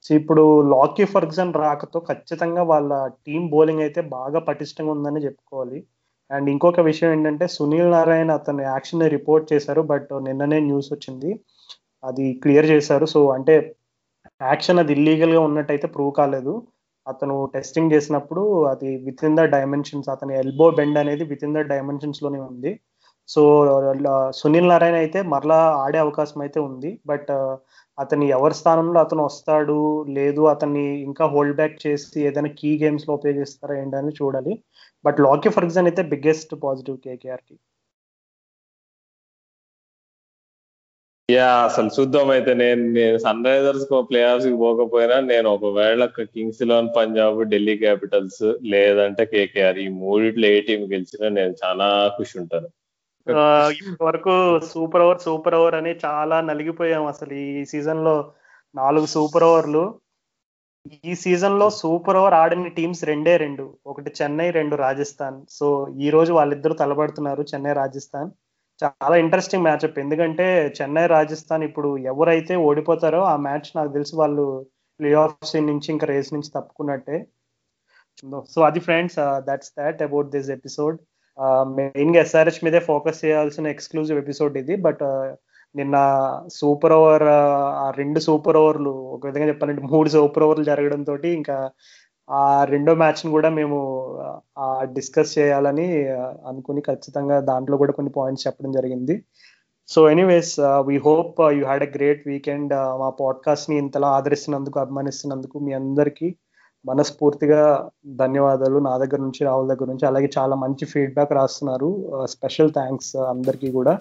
[0.05, 2.93] సో ఇప్పుడు లాకీ ఫర్గ్సన్ రాకతో ఖచ్చితంగా వాళ్ళ
[3.26, 5.78] టీం బౌలింగ్ అయితే బాగా పటిష్టంగా ఉందని చెప్పుకోవాలి.
[6.30, 11.30] అండ్ ఇంకొక విషయం ఏంటంటే సునీల్ నారాయణ అతని యాక్షన్ రిపోర్ట్ చేశారు బట్ నిన్ననే న్యూస్ వచ్చింది.
[12.05, 13.07] అది క్లియర్ చేశారు.
[13.14, 13.55] సో అంటే
[14.43, 16.53] యాక్షన్ అది ఇల్లీగల్గా ఉన్నట్టయితే ప్రూవ్ కాలేదు.
[17.07, 18.43] అతను టెస్టింగ్ చేసినప్పుడు
[18.73, 22.73] అది విత్ ఇన్ ద డైమెన్షన్స్ అతని ఎల్బో బెండ్ అనేది విత్ ఇన్ ద డైమెన్షన్స్లోనే ఉంది.
[23.29, 23.43] సో
[24.39, 26.91] సునీల్ నారాయణ అయితే మరలా ఆడే అవకాశం అయితే ఉంది.
[27.11, 27.31] బట్
[27.99, 29.79] అతని ఎవరి స్థానంలో అతను వస్తాడు
[30.19, 34.55] లేదు అతన్ని ఇంకా హోల్డ్ బ్యాక్ చేసి ఏదైనా కీ గేమ్స్లో ఉపయోగిస్తారా ఏంటని చూడాలి.
[35.05, 37.45] బట్ లాకీ ఫర్గ్జన్ అయితే బిగ్గెస్ట్ పాజిటివ్ కేకేఆర్
[41.31, 46.05] యా అసలు చూద్దాం అయితే నేను నేను సన్ రైజర్స్ ప్లేయర్స్కి పోకపోయినా నేను ఒకవేళ
[46.35, 52.37] Kings Eleven Punjab Delhi Capitals లేదంటే కేకేఆర్ ఈ మూడిట్లో ఏ టీం గెలిచినా నేను చాలా ఖుషి
[52.43, 52.68] ఉంటాను.
[54.07, 54.35] వరకు
[54.72, 58.16] సూపర్ ఓవర్ సూపర్ ఓవర్ అని చాలా నలిగిపోయాం అసలు ఈ సీజన్లో.
[58.74, 59.85] నాలుగు సూపర్ ఓవర్లు
[61.07, 63.64] ఈ సీజన్లో సూపర్ ఓవర్ ఆడిన టీమ్స్ రెండే రెండు.
[63.91, 65.66] ఒకటి చెన్నై రెండు రాజస్థాన్ సో
[66.05, 68.31] ఈ రోజు వాళ్ళిద్దరు తలబడుతున్నారు చెన్నై రాజస్థాన్
[68.83, 74.45] చాలా ఇంట్రెస్టింగ్ మ్యాచ్అప్ ఎందుకంటే చెన్నై రాజస్థాన్ ఇప్పుడు ఎవరైతే ఓడిపోతారో ఆ మ్యాచ్ నాకు తెలిసి వాళ్ళు
[75.01, 77.18] ప్లే ఆఫ్స్ నుంచి ఇంకా రేస్ నుంచి తప్పుకున్నట్టే.
[78.55, 79.18] సో అది friends
[79.49, 80.97] that's that about this episode
[81.78, 84.74] మెయిన్గా ఎస్ఆర్హెచ్ మీదే ఫోకస్ చేయాల్సిన ఎక్స్క్లూజివ్ ఎపిసోడ్ ఇది.
[84.87, 85.28] బట్ uh,
[85.74, 85.97] నిన్న
[86.59, 91.28] సూపర్ ఓవర్ uh, ఆ రెండు సూపర్ ఓవర్లు ఒక విధంగా చెప్పాలంటే మూడు సూపర్ ఓవర్లు జరగడం తోటి
[91.41, 91.57] ఇంకా
[92.31, 93.78] ఆ రెండో మ్యాచ్ని కూడా మేము
[94.83, 96.09] డిస్కస్ చేయాలని
[96.47, 99.22] అనుకుని ఖచ్చితంగా దాంట్లో కూడా కొన్ని పాయింట్స్ చెప్పడం జరిగింది.
[99.89, 105.72] So anyways we hope you had a great weekend మా పాడ్కాస్ట్ని ఇంతలా ఆదరిస్తున్నందుకు అభిమానిస్తున్నందుకు మీ
[105.72, 106.35] అందరికీ
[106.85, 108.78] మనస్ఫూర్తిగా ధన్యవాదాలు.
[108.78, 110.07] నా దగ్గర నుంచి రాహుల్ దగ్గర నుంచి.
[110.07, 111.91] అలాగే చాలా మంచి ఫీడ్బ్యాక్ రాస్తున్నారు.
[112.12, 113.99] Uh, స్పెషల్ థ్యాంక్స్ uh, అందరికీ కూడా.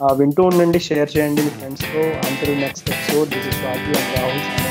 [0.00, 4.65] Uh, వింటూ ఉండండి షేర్ చేయండి మీ ఫ్రెండ్స్తో until next episode this is Rahul